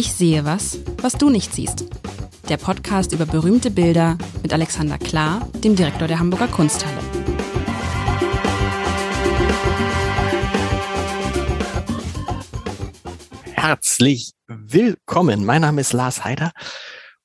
Ich 0.00 0.14
sehe 0.14 0.46
was, 0.46 0.78
was 1.02 1.12
du 1.12 1.28
nicht 1.28 1.54
siehst. 1.54 1.84
Der 2.48 2.56
Podcast 2.56 3.12
über 3.12 3.26
berühmte 3.26 3.70
Bilder 3.70 4.16
mit 4.42 4.50
Alexander 4.50 4.96
Klar, 4.96 5.46
dem 5.62 5.76
Direktor 5.76 6.08
der 6.08 6.18
Hamburger 6.18 6.48
Kunsthalle. 6.48 6.96
Herzlich 13.52 14.32
willkommen. 14.46 15.44
Mein 15.44 15.60
Name 15.60 15.82
ist 15.82 15.92
Lars 15.92 16.24
Heider 16.24 16.52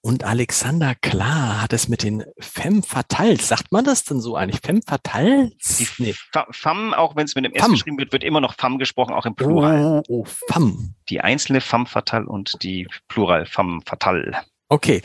und 0.05 0.23
Alexander 0.23 0.93
Klar 0.93 1.63
hat 1.63 1.73
es 1.73 1.88
mit 1.88 2.03
den 2.03 2.23
Femme 2.38 2.83
Fatales. 2.83 3.47
Sagt 3.47 3.71
man 3.71 3.83
das 3.85 4.03
denn 4.03 4.21
so 4.21 4.35
eigentlich? 4.35 4.61
Femme 4.61 4.81
Fatales? 4.85 5.77
Die 5.79 5.88
nee. 5.97 6.13
Femme, 6.51 6.95
auch 6.95 7.15
wenn 7.15 7.25
es 7.25 7.33
mit 7.33 7.43
dem 7.43 7.53
S 7.53 7.67
geschrieben 7.67 7.97
wird, 7.97 8.13
wird 8.13 8.23
immer 8.23 8.39
noch 8.39 8.53
Femme 8.53 8.77
gesprochen, 8.77 9.15
auch 9.15 9.25
im 9.25 9.33
Plural. 9.33 10.03
Oh, 10.07 10.21
oh, 10.21 10.25
Femme. 10.47 10.93
Die 11.09 11.21
einzelne 11.21 11.59
Femme 11.59 11.88
Fatale 11.88 12.27
und 12.27 12.61
die 12.61 12.88
Plural 13.07 13.47
Femme 13.47 13.80
Fatale. 13.83 14.44
Okay, 14.70 15.02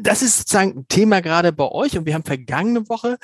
das 0.00 0.22
ist 0.22 0.38
sozusagen 0.38 0.86
Thema 0.88 1.20
gerade 1.20 1.52
bei 1.52 1.68
euch 1.70 1.96
und 1.96 2.06
wir 2.06 2.14
haben 2.14 2.24
vergangene 2.24 2.88
Woche 2.88 3.18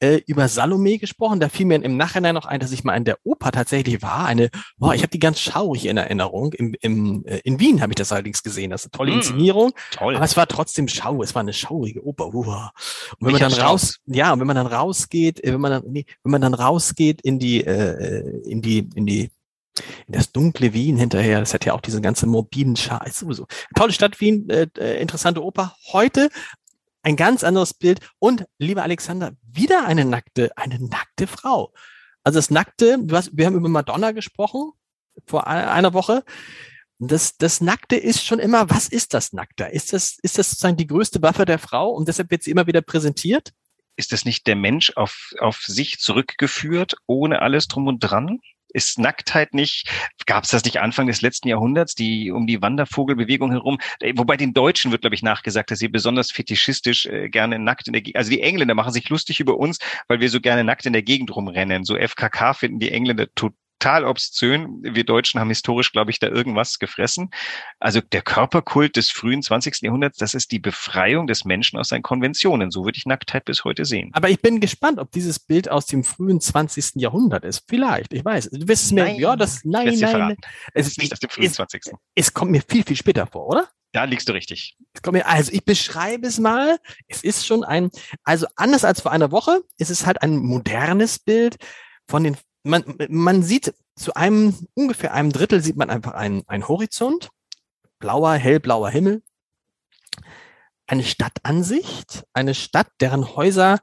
äh, 0.00 0.20
über 0.26 0.48
Salome 0.48 0.98
gesprochen. 0.98 1.40
Da 1.40 1.48
fiel 1.48 1.66
mir 1.66 1.82
im 1.82 1.96
Nachhinein 1.96 2.34
noch 2.34 2.46
ein, 2.46 2.60
dass 2.60 2.72
ich 2.72 2.84
mal 2.84 2.96
in 2.96 3.04
der 3.04 3.18
Oper 3.24 3.52
tatsächlich 3.52 4.02
war. 4.02 4.26
Eine, 4.26 4.50
boah, 4.76 4.94
ich 4.94 5.02
habe 5.02 5.10
die 5.10 5.18
ganz 5.18 5.40
schaurig 5.40 5.86
in 5.86 5.96
Erinnerung. 5.96 6.52
Im, 6.52 6.74
im, 6.80 7.24
äh, 7.26 7.40
in 7.44 7.58
Wien 7.60 7.80
habe 7.80 7.92
ich 7.92 7.96
das 7.96 8.12
allerdings 8.12 8.42
gesehen. 8.42 8.70
Das 8.70 8.84
ist 8.84 8.92
eine 8.92 8.98
tolle 8.98 9.12
mm, 9.12 9.14
Inszenierung. 9.16 9.72
Toll. 9.92 10.16
Aber 10.16 10.24
es 10.24 10.36
war 10.36 10.46
trotzdem 10.46 10.88
schau. 10.88 11.22
Es 11.22 11.34
war 11.34 11.40
eine 11.40 11.52
schaurige 11.52 12.04
Oper. 12.04 12.34
Uh. 12.34 12.44
Und 12.44 12.70
wenn 13.20 13.32
man 13.32 13.40
dann 13.40 13.52
raus, 13.52 14.00
ja, 14.06 14.32
und 14.32 14.40
wenn 14.40 14.46
man 14.46 14.56
dann 14.56 14.66
rausgeht, 14.66 15.42
äh, 15.42 15.52
wenn 15.52 15.60
man 15.60 15.70
dann, 15.70 15.82
nee, 15.86 16.04
wenn 16.22 16.32
man 16.32 16.40
dann 16.40 16.54
rausgeht 16.54 17.20
in 17.22 17.38
die, 17.38 17.64
äh, 17.64 18.42
in 18.48 18.62
die, 18.62 18.88
in 18.94 19.06
die 19.06 19.30
in 20.06 20.12
das 20.12 20.32
dunkle 20.32 20.72
Wien 20.72 20.96
hinterher. 20.96 21.40
Das 21.40 21.54
hat 21.54 21.64
ja 21.64 21.72
auch 21.74 21.80
diese 21.80 22.00
ganze 22.00 22.26
morbiden 22.26 22.76
Schar. 22.76 23.06
Ist 23.06 23.18
sowieso. 23.18 23.46
Tolle 23.74 23.92
Stadt 23.92 24.20
Wien, 24.20 24.48
äh, 24.50 24.68
äh, 24.78 25.00
interessante 25.00 25.42
Oper. 25.42 25.76
Heute 25.92 26.30
ein 27.02 27.16
ganz 27.16 27.44
anderes 27.44 27.74
Bild. 27.74 28.00
Und, 28.18 28.46
lieber 28.58 28.82
Alexander, 28.82 29.32
wieder 29.42 29.86
eine 29.86 30.04
nackte, 30.04 30.56
eine 30.56 30.78
nackte 30.78 31.26
Frau. 31.26 31.72
Also 32.24 32.38
das 32.38 32.50
Nackte, 32.50 32.98
du 33.00 33.16
hast, 33.16 33.36
wir 33.36 33.46
haben 33.46 33.56
über 33.56 33.68
Madonna 33.68 34.12
gesprochen 34.12 34.72
vor 35.26 35.46
einer 35.46 35.92
Woche. 35.92 36.24
Das, 36.98 37.36
das 37.36 37.60
Nackte 37.60 37.96
ist 37.96 38.24
schon 38.24 38.38
immer, 38.38 38.70
was 38.70 38.88
ist 38.88 39.14
das 39.14 39.32
Nackte? 39.32 39.64
Ist 39.64 39.92
das, 39.92 40.18
ist 40.22 40.38
das 40.38 40.50
sozusagen 40.50 40.76
die 40.76 40.86
größte 40.86 41.20
Waffe 41.22 41.44
der 41.44 41.58
Frau 41.58 41.90
und 41.90 42.08
deshalb 42.08 42.30
wird 42.30 42.42
sie 42.42 42.50
immer 42.50 42.66
wieder 42.66 42.80
präsentiert? 42.80 43.52
Ist 43.96 44.12
das 44.12 44.24
nicht 44.24 44.46
der 44.46 44.56
Mensch 44.56 44.92
auf, 44.96 45.32
auf 45.38 45.58
sich 45.58 45.98
zurückgeführt, 45.98 46.96
ohne 47.06 47.42
alles 47.42 47.68
drum 47.68 47.86
und 47.86 48.00
dran? 48.00 48.40
Ist 48.74 48.98
Nacktheit 48.98 49.54
nicht, 49.54 49.88
gab 50.26 50.44
es 50.44 50.50
das 50.50 50.64
nicht 50.64 50.80
Anfang 50.80 51.06
des 51.06 51.22
letzten 51.22 51.48
Jahrhunderts, 51.48 51.94
die 51.94 52.30
um 52.30 52.46
die 52.46 52.60
Wandervogelbewegung 52.60 53.50
herum, 53.50 53.78
äh, 54.00 54.12
wobei 54.16 54.36
den 54.36 54.52
Deutschen 54.52 54.92
wird, 54.92 55.02
glaube 55.02 55.14
ich, 55.14 55.22
nachgesagt, 55.22 55.70
dass 55.70 55.78
sie 55.78 55.88
besonders 55.88 56.30
fetischistisch 56.30 57.06
äh, 57.06 57.28
gerne 57.30 57.58
nackt 57.58 57.86
in 57.86 57.92
der 57.92 58.02
Gegend, 58.02 58.16
also 58.16 58.30
die 58.30 58.42
Engländer 58.42 58.74
machen 58.74 58.92
sich 58.92 59.08
lustig 59.08 59.40
über 59.40 59.56
uns, 59.56 59.78
weil 60.08 60.20
wir 60.20 60.28
so 60.28 60.40
gerne 60.40 60.64
nackt 60.64 60.84
in 60.84 60.92
der 60.92 61.02
Gegend 61.02 61.34
rumrennen. 61.34 61.84
So 61.84 61.96
FKK 61.96 62.54
finden 62.54 62.80
die 62.80 62.90
Engländer 62.90 63.28
total 63.34 63.63
total 63.84 64.04
obszön. 64.06 64.80
Wir 64.82 65.04
Deutschen 65.04 65.40
haben 65.40 65.50
historisch, 65.50 65.92
glaube 65.92 66.10
ich, 66.10 66.18
da 66.18 66.28
irgendwas 66.28 66.78
gefressen. 66.78 67.30
Also 67.78 68.00
der 68.00 68.22
Körperkult 68.22 68.96
des 68.96 69.10
frühen 69.10 69.42
20. 69.42 69.82
Jahrhunderts, 69.82 70.16
das 70.16 70.32
ist 70.32 70.52
die 70.52 70.58
Befreiung 70.58 71.26
des 71.26 71.44
Menschen 71.44 71.78
aus 71.78 71.88
seinen 71.88 72.02
Konventionen. 72.02 72.70
So 72.70 72.86
würde 72.86 72.96
ich 72.96 73.04
Nacktheit 73.04 73.44
bis 73.44 73.64
heute 73.64 73.84
sehen. 73.84 74.10
Aber 74.14 74.30
ich 74.30 74.40
bin 74.40 74.60
gespannt, 74.60 74.98
ob 74.98 75.10
dieses 75.12 75.38
Bild 75.38 75.70
aus 75.70 75.84
dem 75.84 76.02
frühen 76.02 76.40
20. 76.40 76.92
Jahrhundert 76.94 77.44
ist. 77.44 77.64
Vielleicht, 77.68 78.14
ich 78.14 78.24
weiß. 78.24 78.50
Du 78.50 78.68
wirst 78.68 78.86
es 78.86 78.92
mir, 78.92 79.04
nein, 79.04 79.16
ja, 79.16 79.36
das, 79.36 79.60
nein, 79.64 79.94
nein. 79.98 80.36
Es 80.72 80.86
ist 80.86 80.98
nicht 80.98 81.12
aus 81.12 81.20
dem 81.20 81.28
frühen 81.28 81.46
es, 81.46 81.54
20. 81.54 81.92
Es 82.14 82.32
kommt 82.32 82.52
mir 82.52 82.62
viel, 82.66 82.84
viel 82.84 82.96
später 82.96 83.26
vor, 83.26 83.48
oder? 83.48 83.68
Da 83.92 84.04
liegst 84.04 84.28
du 84.28 84.32
richtig. 84.32 84.78
Also 85.24 85.52
ich 85.52 85.64
beschreibe 85.64 86.26
es 86.26 86.38
mal. 86.38 86.78
Es 87.06 87.22
ist 87.22 87.46
schon 87.46 87.64
ein, 87.64 87.90
also 88.24 88.46
anders 88.56 88.84
als 88.84 89.02
vor 89.02 89.12
einer 89.12 89.30
Woche, 89.30 89.60
ist 89.76 89.90
es 89.90 90.06
halt 90.06 90.22
ein 90.22 90.38
modernes 90.38 91.18
Bild 91.18 91.58
von 92.08 92.24
den 92.24 92.36
man, 92.64 92.84
man 93.08 93.42
sieht 93.42 93.74
zu 93.94 94.14
einem, 94.14 94.56
ungefähr 94.74 95.14
einem 95.14 95.32
Drittel 95.32 95.62
sieht 95.62 95.76
man 95.76 95.90
einfach 95.90 96.14
einen, 96.14 96.42
einen 96.48 96.66
Horizont, 96.66 97.30
blauer, 97.98 98.34
hellblauer 98.34 98.90
Himmel, 98.90 99.22
eine 100.86 101.04
Stadtansicht, 101.04 102.24
eine 102.32 102.54
Stadt, 102.54 102.88
deren 103.00 103.36
Häuser 103.36 103.78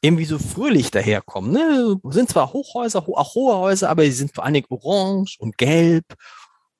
irgendwie 0.00 0.26
so 0.26 0.38
fröhlich 0.38 0.90
daherkommen. 0.90 1.52
Ne? 1.52 1.96
Sind 2.10 2.28
zwar 2.28 2.52
Hochhäuser, 2.52 3.08
auch 3.08 3.34
hohe 3.34 3.56
Häuser, 3.56 3.88
aber 3.88 4.02
sie 4.02 4.10
sind 4.10 4.34
vor 4.34 4.44
allen 4.44 4.54
Dingen 4.54 4.66
orange 4.68 5.36
und 5.38 5.56
gelb. 5.56 6.04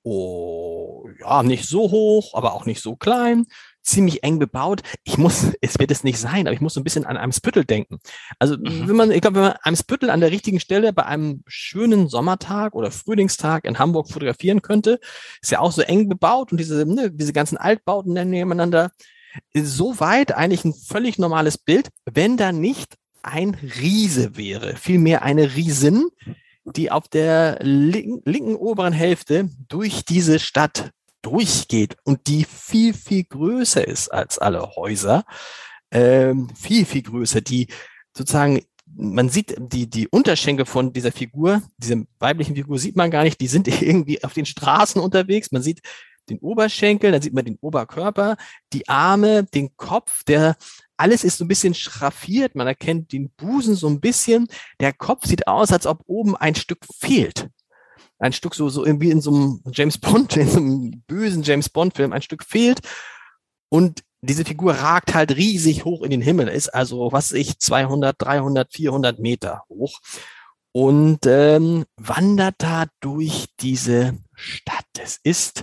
Oh, 0.03 1.09
ja, 1.21 1.43
nicht 1.43 1.67
so 1.67 1.91
hoch, 1.91 2.35
aber 2.35 2.53
auch 2.53 2.67
nicht 2.67 2.83
so 2.83 2.97
klein 2.97 3.47
ziemlich 3.85 4.25
eng 4.25 4.39
bebaut. 4.39 4.83
Ich 5.05 5.19
muss, 5.19 5.53
es 5.61 5.79
wird 5.79 5.91
es 5.91 6.03
nicht 6.03 6.19
sein, 6.19 6.47
aber 6.47 6.55
ich 6.55 6.61
muss 6.61 6.75
so 6.75 6.81
ein 6.81 6.85
bisschen 6.85 7.05
an 7.05 7.17
Eimsbüttel 7.17 7.65
denken. 7.65 7.99
Also 8.39 8.57
mhm. 8.57 8.89
wenn 8.89 8.97
man, 8.97 9.11
ich 9.11 9.21
glaube, 9.21 9.37
wenn 9.37 9.43
man 9.43 9.57
Eimsbüttel 9.63 10.11
an 10.11 10.21
der 10.21 10.31
richtigen 10.31 10.59
Stelle 10.59 10.93
bei 10.93 11.07
einem 11.07 11.43
schönen 11.47 12.09
Sommertag 12.09 12.75
oder 12.75 12.91
Frühlingstag 12.91 13.65
in 13.65 13.79
Hamburg 13.79 14.11
fotografieren 14.11 14.63
könnte, 14.63 14.99
ist 15.43 15.53
ja 15.53 15.61
auch 15.61 15.73
so 15.73 15.83
eng 15.83 16.09
bebaut 16.09 16.51
und 16.51 16.59
diese, 16.59 16.87
ne, 16.87 17.11
diese 17.13 17.33
ganzen 17.33 17.59
Altbauten 17.59 18.13
nebeneinander. 18.13 18.91
Soweit 19.55 20.33
eigentlich 20.33 20.65
ein 20.65 20.75
völlig 20.75 21.19
normales 21.19 21.59
Bild, 21.59 21.89
wenn 22.07 22.37
da 22.37 22.53
nicht 22.53 22.95
ein 23.23 23.55
Riese 23.55 24.37
wäre, 24.37 24.77
vielmehr 24.77 25.23
eine 25.23 25.55
Riesin, 25.57 26.09
die 26.65 26.91
auf 26.91 27.09
der 27.09 27.59
linken, 27.63 28.23
linken 28.31 28.55
oberen 28.55 28.93
Hälfte 28.93 29.49
durch 29.69 30.05
diese 30.05 30.39
Stadt 30.39 30.91
durchgeht 31.25 31.97
und 32.05 32.27
die 32.27 32.45
viel, 32.45 32.95
viel 32.95 33.25
größer 33.25 33.87
ist 33.87 34.09
als 34.09 34.39
alle 34.39 34.77
Häuser, 34.77 35.25
ähm, 35.91 36.49
viel, 36.55 36.85
viel 36.85 37.03
größer, 37.03 37.41
die 37.41 37.69
sozusagen 38.17 38.61
man 38.97 39.29
sieht 39.29 39.57
die, 39.59 39.89
die 39.89 40.09
Unterschenkel 40.09 40.67
von 40.67 40.93
dieser 40.93 41.11
Figur, 41.11 41.63
dieser 41.79 42.03
weiblichen 42.19 42.55
Figur 42.55 42.79
sieht 42.79 42.97
man 42.97 43.11
gar 43.11 43.25
nicht, 43.25 43.41
die 43.41 43.47
sind 43.47 43.67
irgendwie 43.83 44.23
auf 44.23 44.35
den 44.35 44.47
Straßen 44.47 45.01
unterwegs. 45.01 45.53
Man 45.53 45.63
sieht 45.63 45.81
den 46.29 46.39
Oberschenkel, 46.39 47.13
dann 47.13 47.23
sieht 47.23 47.35
man 47.35 47.45
den 47.45 47.59
Oberkörper, 47.61 48.37
die 48.73 48.89
Arme, 48.89 49.45
den 49.45 49.77
Kopf, 49.77 50.23
der 50.25 50.57
alles 50.97 51.25
ist 51.25 51.39
so 51.39 51.45
ein 51.45 51.49
bisschen 51.49 51.75
schraffiert, 51.75 52.55
man 52.55 52.67
erkennt 52.67 53.13
den 53.13 53.31
Busen 53.31 53.75
so 53.75 53.89
ein 53.89 54.01
bisschen. 54.01 54.47
Der 54.81 54.93
Kopf 54.93 55.27
sieht 55.27 55.49
aus, 55.49 55.73
als 55.73 55.87
ob 55.87 56.03
oben 56.07 56.37
ein 56.37 56.55
Stück 56.55 56.87
fehlt 57.01 57.49
ein 58.25 58.33
Stück 58.33 58.55
so, 58.55 58.69
so 58.71 58.85
irgendwie 58.85 59.11
in 59.11 59.21
so 59.21 59.31
einem 59.31 59.61
James 59.73 59.99
Bond, 59.99 60.37
in 60.37 60.49
so 60.49 60.59
einem 60.59 61.03
bösen 61.07 61.43
James 61.43 61.69
Bond 61.69 61.95
Film 61.95 62.13
ein 62.13 62.23
Stück 62.23 62.45
fehlt 62.45 62.81
und 63.69 64.03
diese 64.23 64.47
Figur 64.47 64.73
ragt 64.73 65.15
halt 65.15 65.37
riesig 65.37 65.85
hoch 65.85 66.03
in 66.03 66.11
den 66.11 66.23
Himmel, 66.23 66.49
ist 66.49 66.71
also, 66.71 67.13
was 67.13 67.33
ich, 67.33 67.59
200, 67.59 68.17
300, 68.19 68.73
400 68.73 69.19
Meter 69.19 69.65
hoch 69.69 70.01
und 70.73 71.27
ähm, 71.27 71.85
wandert 71.97 72.55
da 72.59 72.87
durch 73.01 73.47
diese 73.61 74.19
Stadt. 74.35 74.87
Es 74.99 75.21
ist 75.23 75.63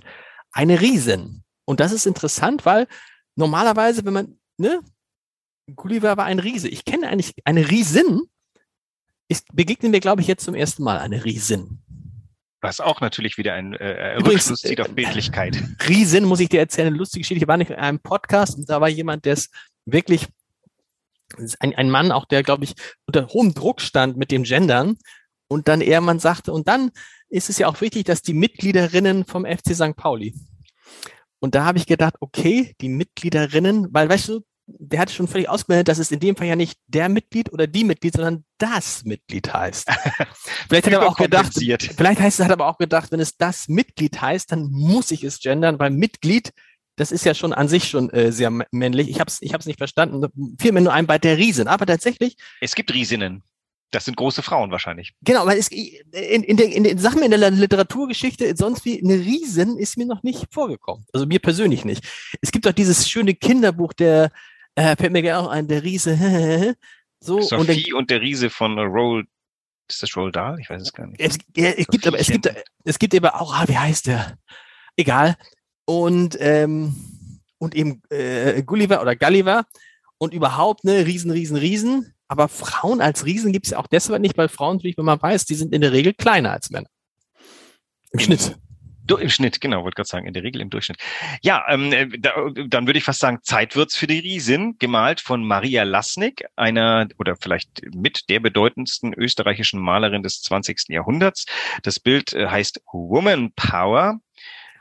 eine 0.51 0.79
Riesen. 0.79 1.43
Und 1.65 1.79
das 1.79 1.91
ist 1.91 2.05
interessant, 2.05 2.65
weil 2.65 2.87
normalerweise, 3.35 4.05
wenn 4.05 4.13
man, 4.13 4.39
ne, 4.57 4.81
Gulliver 5.75 6.17
war 6.17 6.25
ein 6.25 6.39
Riese. 6.39 6.67
Ich 6.67 6.85
kenne 6.85 7.07
eigentlich 7.07 7.33
eine 7.45 7.69
Riesin, 7.69 8.21
ist, 9.27 9.47
begegnen 9.53 9.91
wir, 9.91 10.01
glaube 10.01 10.21
ich, 10.21 10.27
jetzt 10.27 10.45
zum 10.45 10.55
ersten 10.55 10.83
Mal 10.83 10.99
eine 10.99 11.25
Riesin. 11.25 11.79
Was 12.61 12.79
auch 12.79 13.01
natürlich 13.01 13.37
wieder 13.37 13.55
ein 13.55 13.73
äh, 13.73 14.17
Rückschluss 14.17 14.61
zieht 14.61 14.79
auf 14.79 14.93
Bildlichkeit. 14.93 15.61
Riesen, 15.87 16.25
muss 16.25 16.39
ich 16.39 16.49
dir 16.49 16.59
erzählen, 16.59 16.87
eine 16.87 16.97
lustige 16.97 17.21
Geschichte. 17.21 17.43
Ich 17.43 17.47
war 17.47 17.57
nicht 17.57 17.71
in 17.71 17.77
einem 17.77 17.99
Podcast 17.99 18.55
und 18.57 18.69
da 18.69 18.79
war 18.79 18.87
jemand, 18.87 19.25
der 19.25 19.33
es 19.33 19.49
wirklich, 19.85 20.27
ein, 21.59 21.75
ein 21.75 21.89
Mann 21.89 22.11
auch, 22.11 22.25
der, 22.25 22.43
glaube 22.43 22.65
ich, 22.65 22.75
unter 23.07 23.27
hohem 23.29 23.55
Druck 23.55 23.81
stand 23.81 24.15
mit 24.17 24.31
dem 24.31 24.43
Gendern. 24.43 24.97
Und 25.47 25.67
dann 25.67 25.81
er, 25.81 26.01
man 26.01 26.19
sagte, 26.19 26.53
und 26.53 26.67
dann 26.67 26.91
ist 27.29 27.49
es 27.49 27.57
ja 27.57 27.67
auch 27.67 27.81
wichtig, 27.81 28.05
dass 28.05 28.21
die 28.21 28.33
Mitgliederinnen 28.33 29.25
vom 29.25 29.45
FC 29.45 29.73
St. 29.73 29.95
Pauli. 29.95 30.35
Und 31.39 31.55
da 31.55 31.65
habe 31.65 31.79
ich 31.79 31.87
gedacht, 31.87 32.15
okay, 32.19 32.75
die 32.79 32.89
Mitgliederinnen, 32.89 33.87
weil 33.91 34.07
weißt 34.07 34.29
du, 34.29 34.41
der 34.67 34.99
hat 34.99 35.11
schon 35.11 35.27
völlig 35.27 35.49
ausgemeldet, 35.49 35.87
dass 35.87 35.97
es 35.97 36.11
in 36.11 36.19
dem 36.19 36.35
Fall 36.35 36.47
ja 36.47 36.55
nicht 36.55 36.79
der 36.87 37.09
Mitglied 37.09 37.51
oder 37.51 37.67
die 37.67 37.83
Mitglied, 37.83 38.13
sondern 38.13 38.45
das 38.57 39.03
Mitglied 39.03 39.53
heißt. 39.53 39.87
vielleicht 40.67 40.85
hat 40.85 40.93
er 40.93 41.01
aber 41.01 41.09
auch 41.09 41.17
gedacht, 41.17 41.53
vielleicht 41.53 42.19
heißt 42.19 42.39
es, 42.39 42.43
hat 42.43 42.51
er 42.51 42.53
aber 42.53 42.67
auch 42.67 42.77
gedacht, 42.77 43.11
wenn 43.11 43.19
es 43.19 43.37
das 43.37 43.67
Mitglied 43.67 44.21
heißt, 44.21 44.51
dann 44.51 44.69
muss 44.71 45.11
ich 45.11 45.23
es 45.23 45.39
gendern, 45.39 45.79
weil 45.79 45.91
Mitglied, 45.91 46.51
das 46.95 47.11
ist 47.11 47.25
ja 47.25 47.33
schon 47.33 47.53
an 47.53 47.67
sich 47.67 47.89
schon 47.89 48.09
äh, 48.11 48.31
sehr 48.31 48.51
männlich. 48.71 49.09
Ich 49.09 49.19
habe 49.19 49.29
es 49.29 49.41
ich 49.41 49.53
hab's 49.53 49.65
nicht 49.65 49.77
verstanden. 49.77 50.25
Fiel 50.59 50.71
mir 50.71 50.81
nur 50.81 50.93
ein 50.93 51.07
bei 51.07 51.17
der 51.17 51.37
Riesen. 51.37 51.67
Aber 51.67 51.85
tatsächlich. 51.85 52.35
Es 52.59 52.75
gibt 52.75 52.93
Riesinnen. 52.93 53.43
Das 53.91 54.05
sind 54.05 54.15
große 54.15 54.41
Frauen 54.41 54.71
wahrscheinlich. 54.71 55.13
Genau, 55.21 55.45
weil 55.45 55.57
es 55.57 55.67
in, 55.67 56.43
in, 56.43 56.57
der, 56.57 56.71
in 56.71 56.85
den 56.85 56.97
Sachen 56.97 57.23
in 57.23 57.31
der 57.31 57.51
Literaturgeschichte 57.51 58.55
sonst 58.55 58.85
wie 58.85 59.01
eine 59.01 59.15
Riesen 59.15 59.77
ist 59.77 59.97
mir 59.97 60.05
noch 60.05 60.23
nicht 60.23 60.47
vorgekommen. 60.49 61.05
Also 61.11 61.25
mir 61.25 61.39
persönlich 61.39 61.83
nicht. 61.83 62.05
Es 62.41 62.51
gibt 62.51 62.65
auch 62.67 62.71
dieses 62.71 63.09
schöne 63.09 63.33
Kinderbuch 63.33 63.91
der 63.91 64.31
äh, 64.75 64.95
fällt 64.95 65.11
mir 65.11 65.21
gerne 65.21 65.39
auch 65.39 65.49
ein, 65.49 65.67
der 65.67 65.83
Riese. 65.83 66.75
so, 67.19 67.41
Sophie 67.41 67.55
und, 67.55 67.67
der, 67.69 67.95
und 67.97 68.09
der 68.09 68.21
Riese 68.21 68.49
von 68.49 68.77
Roll. 68.79 69.25
Ist 69.89 70.03
das 70.03 70.15
Roll 70.15 70.31
Dahl? 70.31 70.57
Ich 70.59 70.69
weiß 70.69 70.81
es 70.81 70.93
gar 70.93 71.07
nicht. 71.07 71.19
Es, 71.19 71.37
ja, 71.55 71.69
es 71.71 71.87
gibt 71.87 72.07
aber, 72.07 72.17
es 72.17 72.27
gibt, 72.27 72.49
es 72.85 72.97
gibt 72.97 73.15
aber 73.15 73.41
auch, 73.41 73.53
ah, 73.53 73.67
wie 73.67 73.77
heißt 73.77 74.07
der? 74.07 74.37
Egal. 74.95 75.35
und, 75.85 76.37
ähm, 76.39 76.95
und 77.57 77.75
eben 77.75 78.01
äh, 78.09 78.63
Gulliver 78.63 79.01
oder 79.01 79.15
Gulliver 79.15 79.65
und 80.17 80.33
überhaupt 80.33 80.83
ne 80.83 81.05
Riesen, 81.05 81.31
Riesen, 81.31 81.57
Riesen. 81.57 82.13
Aber 82.27 82.47
Frauen 82.47 83.01
als 83.01 83.25
Riesen 83.25 83.51
gibt 83.51 83.65
es 83.65 83.71
ja 83.71 83.77
auch 83.77 83.87
deshalb 83.87 84.21
nicht, 84.21 84.37
weil 84.37 84.47
Frauen 84.47 84.77
natürlich, 84.77 84.97
wenn 84.97 85.05
man 85.05 85.21
weiß, 85.21 85.45
die 85.45 85.55
sind 85.55 85.73
in 85.73 85.81
der 85.81 85.91
Regel 85.91 86.13
kleiner 86.13 86.51
als 86.51 86.69
Männer. 86.69 86.87
Im 88.11 88.19
Schnitt. 88.19 88.57
Im 89.09 89.29
Schnitt, 89.29 89.59
genau, 89.59 89.83
wollte 89.83 89.95
gerade 89.95 90.07
sagen, 90.07 90.27
in 90.27 90.33
der 90.33 90.43
Regel 90.43 90.61
im 90.61 90.69
Durchschnitt. 90.69 90.97
Ja, 91.41 91.65
ähm, 91.67 91.91
äh, 91.91 92.07
da, 92.17 92.33
dann 92.67 92.87
würde 92.87 92.97
ich 92.97 93.03
fast 93.03 93.19
sagen, 93.19 93.39
Zeit 93.43 93.75
wird's 93.75 93.95
für 93.95 94.07
die 94.07 94.19
Riesin, 94.19 94.77
gemalt 94.79 95.19
von 95.19 95.45
Maria 95.45 95.83
Lasnik, 95.83 96.45
einer 96.55 97.07
oder 97.17 97.35
vielleicht 97.35 97.81
mit 97.93 98.29
der 98.29 98.39
bedeutendsten 98.39 99.13
österreichischen 99.13 99.81
Malerin 99.81 100.23
des 100.23 100.41
20. 100.43 100.89
Jahrhunderts. 100.89 101.45
Das 101.83 101.99
Bild 101.99 102.33
äh, 102.33 102.47
heißt 102.47 102.81
Woman 102.91 103.51
Power. 103.53 104.19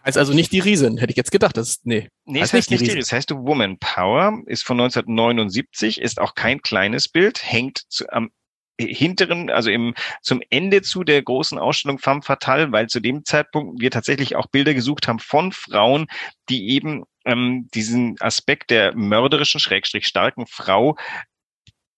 Heißt 0.04 0.16
also 0.16 0.32
nicht 0.32 0.52
die 0.52 0.60
Riesin, 0.60 0.96
hätte 0.96 1.10
ich 1.10 1.16
jetzt 1.16 1.32
gedacht. 1.32 1.56
Das, 1.56 1.80
nee, 1.82 2.08
nee 2.24 2.40
heißt 2.40 2.54
es 2.54 2.58
heißt 2.58 2.70
nicht 2.70 2.80
die 2.80 2.86
Riesin. 2.86 3.00
Es 3.00 3.12
heißt 3.12 3.32
Woman 3.32 3.78
Power, 3.78 4.40
ist 4.46 4.64
von 4.64 4.80
1979, 4.80 6.00
ist 6.00 6.20
auch 6.20 6.34
kein 6.34 6.62
kleines 6.62 7.08
Bild, 7.08 7.42
hängt 7.42 7.82
zu, 7.88 8.10
am 8.10 8.30
hinteren, 8.86 9.50
also 9.50 9.70
im 9.70 9.94
zum 10.22 10.42
Ende 10.50 10.82
zu 10.82 11.04
der 11.04 11.22
großen 11.22 11.58
Ausstellung 11.58 11.98
Femme 11.98 12.22
Fatale, 12.22 12.72
weil 12.72 12.88
zu 12.88 13.00
dem 13.00 13.24
Zeitpunkt 13.24 13.80
wir 13.80 13.90
tatsächlich 13.90 14.36
auch 14.36 14.46
Bilder 14.46 14.74
gesucht 14.74 15.08
haben 15.08 15.18
von 15.18 15.52
Frauen, 15.52 16.06
die 16.48 16.70
eben 16.70 17.04
ähm, 17.24 17.68
diesen 17.74 18.16
Aspekt 18.20 18.70
der 18.70 18.94
mörderischen, 18.94 19.60
schrägstrich 19.60 20.06
starken 20.06 20.46
Frau 20.46 20.96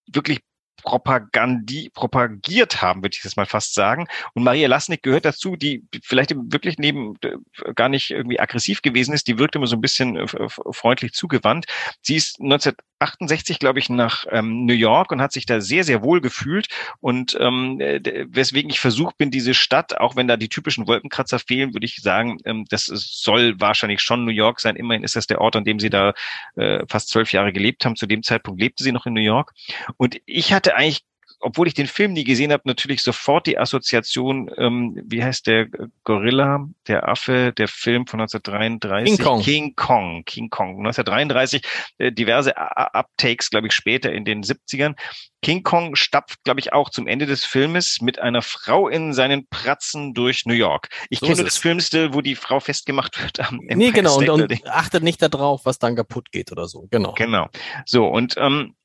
wirklich 0.07 0.41
Propagandi 0.83 1.91
propagiert 1.95 2.83
haben, 2.83 3.03
würde 3.03 3.15
ich 3.17 3.23
das 3.23 3.37
mal 3.37 3.47
fast 3.47 3.75
sagen. 3.75 4.07
Und 4.35 4.43
Maria 4.43 4.69
Lasnik 4.69 5.03
gehört 5.03 5.25
dazu, 5.25 5.57
die 5.57 5.85
vielleicht 6.03 6.35
wirklich 6.37 6.79
neben 6.79 7.15
äh, 7.23 7.37
gar 7.75 7.89
nicht 7.89 8.11
irgendwie 8.11 8.41
aggressiv 8.41 8.83
gewesen 8.83 9.15
ist. 9.15 9.27
Die 9.29 9.39
wirkt 9.39 9.57
immer 9.57 9.67
so 9.67 9.77
ein 9.77 9.81
bisschen 9.81 10.17
äh, 10.17 10.27
freundlich 10.73 11.13
zugewandt. 11.13 11.67
Sie 12.01 12.17
ist 12.17 12.41
1968, 12.41 13.59
glaube 13.59 13.79
ich, 13.79 13.89
nach 13.89 14.25
ähm, 14.31 14.67
New 14.67 14.75
York 14.75 15.13
und 15.13 15.23
hat 15.23 15.33
sich 15.33 15.47
da 15.47 15.61
sehr, 15.61 15.85
sehr 15.85 16.03
wohl 16.03 16.21
gefühlt. 16.21 16.69
Und 17.01 17.37
ähm, 17.41 17.79
weswegen 17.79 18.71
ich 18.71 18.81
versucht 18.81 19.17
bin, 19.19 19.31
diese 19.31 19.55
Stadt, 19.55 19.99
auch 19.99 20.17
wenn 20.17 20.29
da 20.29 20.37
die 20.37 20.49
typischen 20.49 20.87
Wolkenkratzer 20.87 21.39
fehlen, 21.39 21.75
würde 21.75 21.87
ich 21.87 21.97
sagen, 21.97 22.39
ähm, 22.45 22.65
das 22.69 22.87
soll 22.87 23.61
wahrscheinlich 23.61 24.01
schon 24.01 24.25
New 24.25 24.31
York 24.33 24.61
sein. 24.61 24.77
Immerhin 24.77 25.05
ist 25.05 25.17
das 25.17 25.27
der 25.27 25.41
Ort, 25.41 25.57
an 25.57 25.65
dem 25.65 25.81
sie 25.81 25.91
da 25.91 26.15
äh, 26.57 26.85
fast 26.89 27.09
zwölf 27.09 27.33
Jahre 27.33 27.53
gelebt 27.53 27.85
haben. 27.85 27.97
Zu 27.97 28.07
dem 28.07 28.23
Zeitpunkt 28.23 28.61
lebte 28.61 28.83
sie 28.83 28.93
noch 28.93 29.07
in 29.07 29.15
New 29.15 29.21
York. 29.21 29.53
Und 29.97 30.21
ich 30.27 30.53
hatte 30.53 30.72
eigentlich 30.73 31.03
obwohl 31.43 31.67
ich 31.67 31.75
den 31.75 31.89
Film 31.89 32.13
nie 32.13 32.25
gesehen 32.25 32.53
habe, 32.53 32.63
natürlich 32.67 33.03
sofort 33.03 33.47
die 33.47 33.59
Assoziation, 33.59 34.51
ähm, 34.57 35.01
wie 35.05 35.23
heißt 35.23 35.47
der 35.47 35.67
Gorilla, 36.05 36.69
der 36.87 37.09
Affe, 37.09 37.53
der 37.53 37.69
Film 37.69 38.07
von 38.07 38.21
1933? 38.21 39.17
King 39.17 39.27
Kong. 39.27 39.43
King 39.43 39.75
Kong, 39.75 40.25
King 40.25 40.51
Kong. 40.51 40.79
1933, 40.79 41.63
äh, 41.99 42.13
diverse 42.13 42.57
Uptakes, 42.57 43.51
glaube 43.51 43.67
ich, 43.67 43.73
später 43.73 44.13
in 44.13 44.25
den 44.25 44.43
70ern. 44.43 44.95
King 45.43 45.65
Kong 45.65 45.97
stapft, 45.97 46.45
glaube 46.45 46.61
ich, 46.61 46.73
auch 46.73 46.89
zum 46.89 47.09
Ende 47.09 47.27
des 47.27 47.45
Filmes 47.45 47.99
mit 48.01 48.21
einer 48.21 48.43
Frau 48.43 48.89
in 48.89 49.13
seinen 49.13 49.49
Pratzen 49.49 50.15
durch 50.15 50.47
New 50.47 50.55
York. 50.55 50.89
Ich 51.11 51.19
so 51.19 51.27
kenne 51.27 51.39
nur 51.39 51.47
das 51.47 51.59
Filmstil, 51.59 52.15
wo 52.15 52.21
die 52.21 52.37
Frau 52.37 52.61
festgemacht 52.61 53.21
wird 53.21 53.41
am 53.41 53.57
Empire 53.57 53.77
Nee, 53.77 53.91
genau, 53.91 54.19
und, 54.19 54.29
und 54.29 54.69
achtet 54.69 55.03
nicht 55.03 55.21
darauf, 55.21 55.65
was 55.65 55.81
dann 55.81 55.97
kaputt 55.97 56.31
geht 56.31 56.53
oder 56.53 56.69
so. 56.69 56.87
Genau. 56.93 57.15
Genau. 57.15 57.49
So, 57.85 58.07
und 58.07 58.37
ähm, 58.37 58.77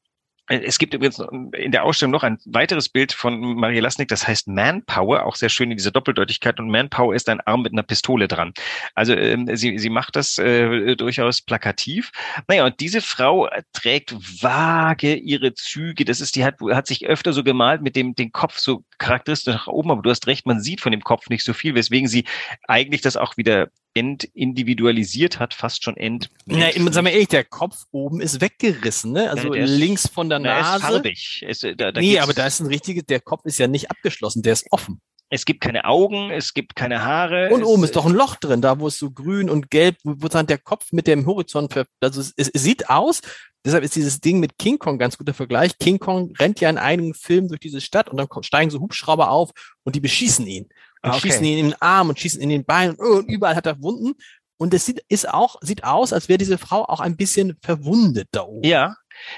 es 0.47 0.79
gibt 0.79 0.93
übrigens 0.93 1.21
in 1.53 1.71
der 1.71 1.83
Ausstellung 1.83 2.11
noch 2.11 2.23
ein 2.23 2.37
weiteres 2.45 2.89
Bild 2.89 3.11
von 3.11 3.39
Maria 3.55 3.81
Lasnik, 3.81 4.07
das 4.07 4.27
heißt 4.27 4.47
Manpower, 4.47 5.25
auch 5.25 5.35
sehr 5.35 5.49
schön 5.49 5.71
in 5.71 5.77
dieser 5.77 5.91
Doppeldeutigkeit. 5.91 6.59
Und 6.59 6.69
Manpower 6.69 7.13
ist 7.13 7.27
ein 7.27 7.41
Arm 7.41 7.63
mit 7.63 7.73
einer 7.73 7.83
Pistole 7.83 8.27
dran. 8.27 8.53
Also 8.95 9.13
ähm, 9.13 9.49
sie, 9.55 9.77
sie 9.77 9.89
macht 9.89 10.15
das 10.15 10.37
äh, 10.37 10.95
durchaus 10.95 11.41
plakativ. 11.41 12.11
Naja, 12.47 12.65
und 12.65 12.79
diese 12.79 13.01
Frau 13.01 13.49
trägt 13.73 14.13
vage 14.41 15.15
ihre 15.15 15.53
Züge. 15.53 16.05
Das 16.05 16.21
ist, 16.21 16.35
die 16.35 16.45
hat, 16.45 16.55
hat 16.71 16.87
sich 16.87 17.05
öfter 17.05 17.33
so 17.33 17.43
gemalt 17.43 17.81
mit 17.81 17.95
dem 17.95 18.15
den 18.15 18.31
Kopf 18.31 18.57
so 18.57 18.83
charakteristisch 18.97 19.53
nach 19.53 19.67
oben, 19.67 19.91
aber 19.91 20.01
du 20.01 20.09
hast 20.09 20.27
recht, 20.27 20.45
man 20.45 20.61
sieht 20.61 20.81
von 20.81 20.91
dem 20.91 21.01
Kopf 21.01 21.29
nicht 21.29 21.43
so 21.43 21.53
viel, 21.53 21.75
weswegen 21.75 22.07
sie 22.07 22.25
eigentlich 22.67 23.01
das 23.01 23.17
auch 23.17 23.35
wieder 23.37 23.69
entindividualisiert 23.97 25.39
hat, 25.39 25.53
fast 25.53 25.83
schon 25.83 25.97
end. 25.97 26.29
Na, 26.45 26.69
sag 26.91 27.03
mal 27.03 27.09
ehrlich, 27.09 27.27
der 27.27 27.43
Kopf 27.43 27.85
oben 27.91 28.21
ist 28.21 28.41
weggerissen, 28.41 29.11
ne? 29.11 29.29
Also 29.29 29.53
ja, 29.53 29.65
links 29.65 30.05
ist, 30.05 30.13
von 30.13 30.29
der 30.29 30.39
Nase. 30.39 30.79
Na, 30.81 30.87
ist 30.87 30.93
farbig. 30.93 31.45
Es, 31.47 31.59
da, 31.61 31.91
da 31.91 31.99
nee, 31.99 32.19
aber 32.19 32.33
da 32.33 32.47
ist 32.47 32.59
ein 32.59 32.67
richtiges, 32.67 33.05
der 33.05 33.19
Kopf 33.19 33.45
ist 33.45 33.57
ja 33.57 33.67
nicht 33.67 33.91
abgeschlossen, 33.91 34.41
der 34.41 34.53
ist 34.53 34.67
offen. 34.71 35.01
Es 35.29 35.43
gibt 35.43 35.59
keine 35.59 35.85
Augen, 35.85 36.31
es 36.31 36.53
gibt 36.53 36.75
keine 36.75 37.03
Haare. 37.03 37.49
Und 37.49 37.63
oben 37.63 37.83
ist 37.83 37.95
doch 37.95 38.05
ein 38.05 38.13
Loch 38.13 38.37
drin, 38.37 38.61
da 38.61 38.79
wo 38.79 38.87
es 38.87 38.97
so 38.97 39.11
grün 39.11 39.49
und 39.49 39.69
gelb, 39.69 39.97
wo, 40.03 40.15
wo 40.17 40.27
dann 40.29 40.47
der 40.47 40.57
Kopf 40.57 40.93
mit 40.93 41.05
dem 41.05 41.25
Horizont, 41.25 41.75
also 41.99 42.21
es, 42.21 42.33
es, 42.37 42.63
sieht 42.63 42.89
aus, 42.89 43.21
deshalb 43.65 43.83
ist 43.83 43.97
dieses 43.97 44.21
Ding 44.21 44.39
mit 44.39 44.57
King 44.57 44.79
Kong 44.79 44.97
ganz 44.97 45.17
guter 45.17 45.33
Vergleich. 45.33 45.77
King 45.79 45.99
Kong 45.99 46.33
rennt 46.39 46.61
ja 46.61 46.69
in 46.69 46.77
einigen 46.77 47.13
Filmen 47.13 47.49
durch 47.49 47.59
diese 47.59 47.81
Stadt 47.81 48.09
und 48.09 48.15
dann 48.17 48.29
steigen 48.41 48.71
so 48.71 48.79
Hubschrauber 48.79 49.29
auf 49.29 49.51
und 49.83 49.95
die 49.95 49.99
beschießen 49.99 50.47
ihn 50.47 50.69
und 51.03 51.11
okay. 51.11 51.19
schießen 51.21 51.43
ihn 51.45 51.59
in 51.59 51.65
den 51.67 51.81
Arm 51.81 52.09
und 52.09 52.19
schießen 52.19 52.41
in 52.41 52.49
den 52.49 52.65
Bein 52.65 52.91
und, 52.95 53.29
überall 53.29 53.55
hat 53.55 53.65
er 53.65 53.81
Wunden. 53.81 54.13
Und 54.57 54.73
es 54.73 54.85
sieht, 54.85 55.03
ist 55.07 55.29
auch, 55.29 55.57
sieht 55.61 55.83
aus, 55.83 56.13
als 56.13 56.29
wäre 56.29 56.39
diese 56.39 56.57
Frau 56.57 56.83
auch 56.83 56.99
ein 56.99 57.15
bisschen 57.15 57.57
verwundet 57.61 58.27
da 58.31 58.41
oben. 58.41 58.67
Ja. 58.67 58.95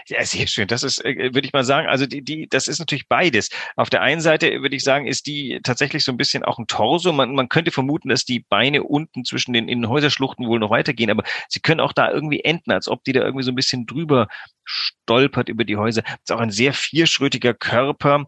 Ja, 0.07 0.23
sehr 0.25 0.47
schön. 0.47 0.67
Das 0.67 0.83
ist, 0.83 1.03
äh, 1.05 1.33
würde 1.33 1.47
ich 1.47 1.53
mal 1.53 1.63
sagen, 1.63 1.87
also 1.87 2.05
die, 2.05 2.21
die, 2.21 2.47
das 2.49 2.67
ist 2.67 2.79
natürlich 2.79 3.07
beides. 3.07 3.49
Auf 3.77 3.89
der 3.89 4.01
einen 4.01 4.21
Seite 4.21 4.61
würde 4.61 4.75
ich 4.75 4.83
sagen, 4.83 5.07
ist 5.07 5.25
die 5.25 5.59
tatsächlich 5.63 6.03
so 6.03 6.11
ein 6.11 6.17
bisschen 6.17 6.43
auch 6.43 6.59
ein 6.59 6.67
Torso. 6.67 7.13
Man, 7.13 7.33
man 7.33 7.47
könnte 7.49 7.71
vermuten, 7.71 8.09
dass 8.09 8.25
die 8.25 8.39
Beine 8.41 8.83
unten 8.83 9.23
zwischen 9.23 9.53
den 9.53 9.69
Innenhäuserschluchten 9.69 10.47
wohl 10.47 10.59
noch 10.59 10.69
weitergehen, 10.69 11.09
aber 11.09 11.23
sie 11.47 11.61
können 11.61 11.79
auch 11.79 11.93
da 11.93 12.11
irgendwie 12.11 12.41
enden, 12.41 12.71
als 12.71 12.87
ob 12.87 13.03
die 13.03 13.13
da 13.13 13.21
irgendwie 13.21 13.43
so 13.43 13.51
ein 13.51 13.55
bisschen 13.55 13.85
drüber 13.85 14.27
stolpert 14.65 15.49
über 15.49 15.63
die 15.63 15.77
Häuser. 15.77 16.01
Das 16.01 16.17
ist 16.25 16.31
auch 16.31 16.41
ein 16.41 16.51
sehr 16.51 16.73
vierschrötiger 16.73 17.53
Körper. 17.53 18.25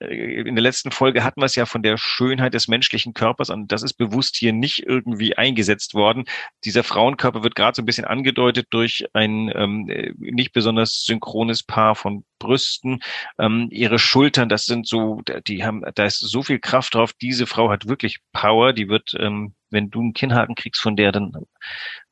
Äh, 0.00 0.42
in 0.42 0.54
der 0.54 0.62
letzten 0.62 0.90
Folge 0.90 1.24
hatten 1.24 1.40
wir 1.40 1.46
es 1.46 1.54
ja 1.54 1.66
von 1.66 1.82
der 1.82 1.96
Schönheit 1.96 2.54
des 2.54 2.68
menschlichen 2.68 3.14
Körpers 3.14 3.50
und 3.50 3.72
das 3.72 3.82
ist 3.82 3.94
bewusst 3.94 4.36
hier 4.36 4.52
nicht 4.52 4.84
irgendwie 4.86 5.36
eingesetzt 5.36 5.94
worden. 5.94 6.24
Dieser 6.64 6.84
Frauenkörper 6.84 7.42
wird 7.42 7.54
gerade 7.54 7.74
so 7.76 7.82
ein 7.82 7.86
bisschen 7.86 8.04
angedeutet 8.04 8.66
durch 8.70 9.04
ein 9.12 9.50
ähm, 9.54 9.86
nicht 10.18 10.52
besonders 10.52 11.02
synchrones 11.04 11.62
Paar 11.62 11.94
von 11.94 12.24
Brüsten. 12.38 13.00
Ähm, 13.38 13.68
ihre 13.70 13.98
Schultern, 13.98 14.48
das 14.48 14.64
sind 14.64 14.86
so, 14.86 15.22
die 15.46 15.64
haben, 15.64 15.82
da 15.94 16.04
ist 16.04 16.18
so 16.18 16.42
viel 16.42 16.58
Kraft 16.58 16.94
drauf. 16.94 17.12
Diese 17.14 17.46
Frau 17.46 17.70
hat 17.70 17.88
wirklich 17.88 18.18
Power. 18.32 18.72
Die 18.72 18.88
wird, 18.88 19.14
ähm, 19.18 19.54
wenn 19.70 19.90
du 19.90 20.00
einen 20.00 20.12
Kinnhaken 20.12 20.54
kriegst 20.54 20.80
von 20.80 20.96
der, 20.96 21.12
dann 21.12 21.32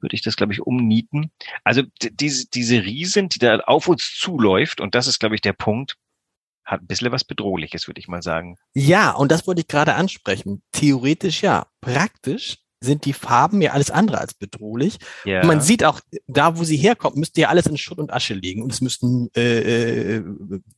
würde 0.00 0.14
ich 0.14 0.22
das, 0.22 0.36
glaube 0.36 0.52
ich, 0.52 0.62
umnieten. 0.62 1.30
Also 1.62 1.82
diese, 2.00 2.48
diese 2.48 2.82
Riesen, 2.82 3.28
die 3.28 3.38
da 3.38 3.58
auf 3.60 3.88
uns 3.88 4.16
zuläuft, 4.18 4.80
und 4.80 4.94
das 4.94 5.06
ist, 5.06 5.20
glaube 5.20 5.34
ich, 5.34 5.40
der 5.40 5.52
Punkt, 5.52 5.96
hat 6.64 6.82
ein 6.82 6.86
bisschen 6.86 7.12
was 7.12 7.24
Bedrohliches, 7.24 7.86
würde 7.86 8.00
ich 8.00 8.08
mal 8.08 8.22
sagen. 8.22 8.56
Ja, 8.72 9.12
und 9.12 9.30
das 9.30 9.46
wollte 9.46 9.60
ich 9.60 9.68
gerade 9.68 9.94
ansprechen. 9.94 10.62
Theoretisch 10.72 11.42
ja. 11.42 11.66
Praktisch 11.80 12.58
sind 12.80 13.04
die 13.04 13.12
Farben 13.12 13.60
ja 13.62 13.72
alles 13.72 13.90
andere 13.90 14.18
als 14.18 14.34
bedrohlich. 14.34 14.98
Ja. 15.24 15.40
Und 15.40 15.48
man 15.48 15.60
sieht 15.60 15.84
auch, 15.84 16.00
da 16.26 16.58
wo 16.58 16.64
sie 16.64 16.76
herkommt, 16.76 17.16
müsste 17.16 17.40
ja 17.40 17.48
alles 17.48 17.66
in 17.66 17.78
Schutt 17.78 17.98
und 17.98 18.12
Asche 18.12 18.34
liegen. 18.34 18.62
Und 18.62 18.72
es 18.72 18.80
müssten 18.80 19.30
äh, 19.34 20.16
äh, 20.16 20.24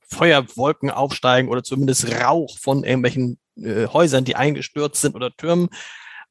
Feuerwolken 0.09 0.91
aufsteigen 0.91 1.49
oder 1.49 1.63
zumindest 1.63 2.11
Rauch 2.23 2.59
von 2.59 2.85
irgendwelchen 2.85 3.39
äh, 3.57 3.87
Häusern, 3.89 4.25
die 4.25 4.37
eingestürzt 4.37 5.01
sind 5.01 5.15
oder 5.15 5.31
Türmen. 5.37 5.69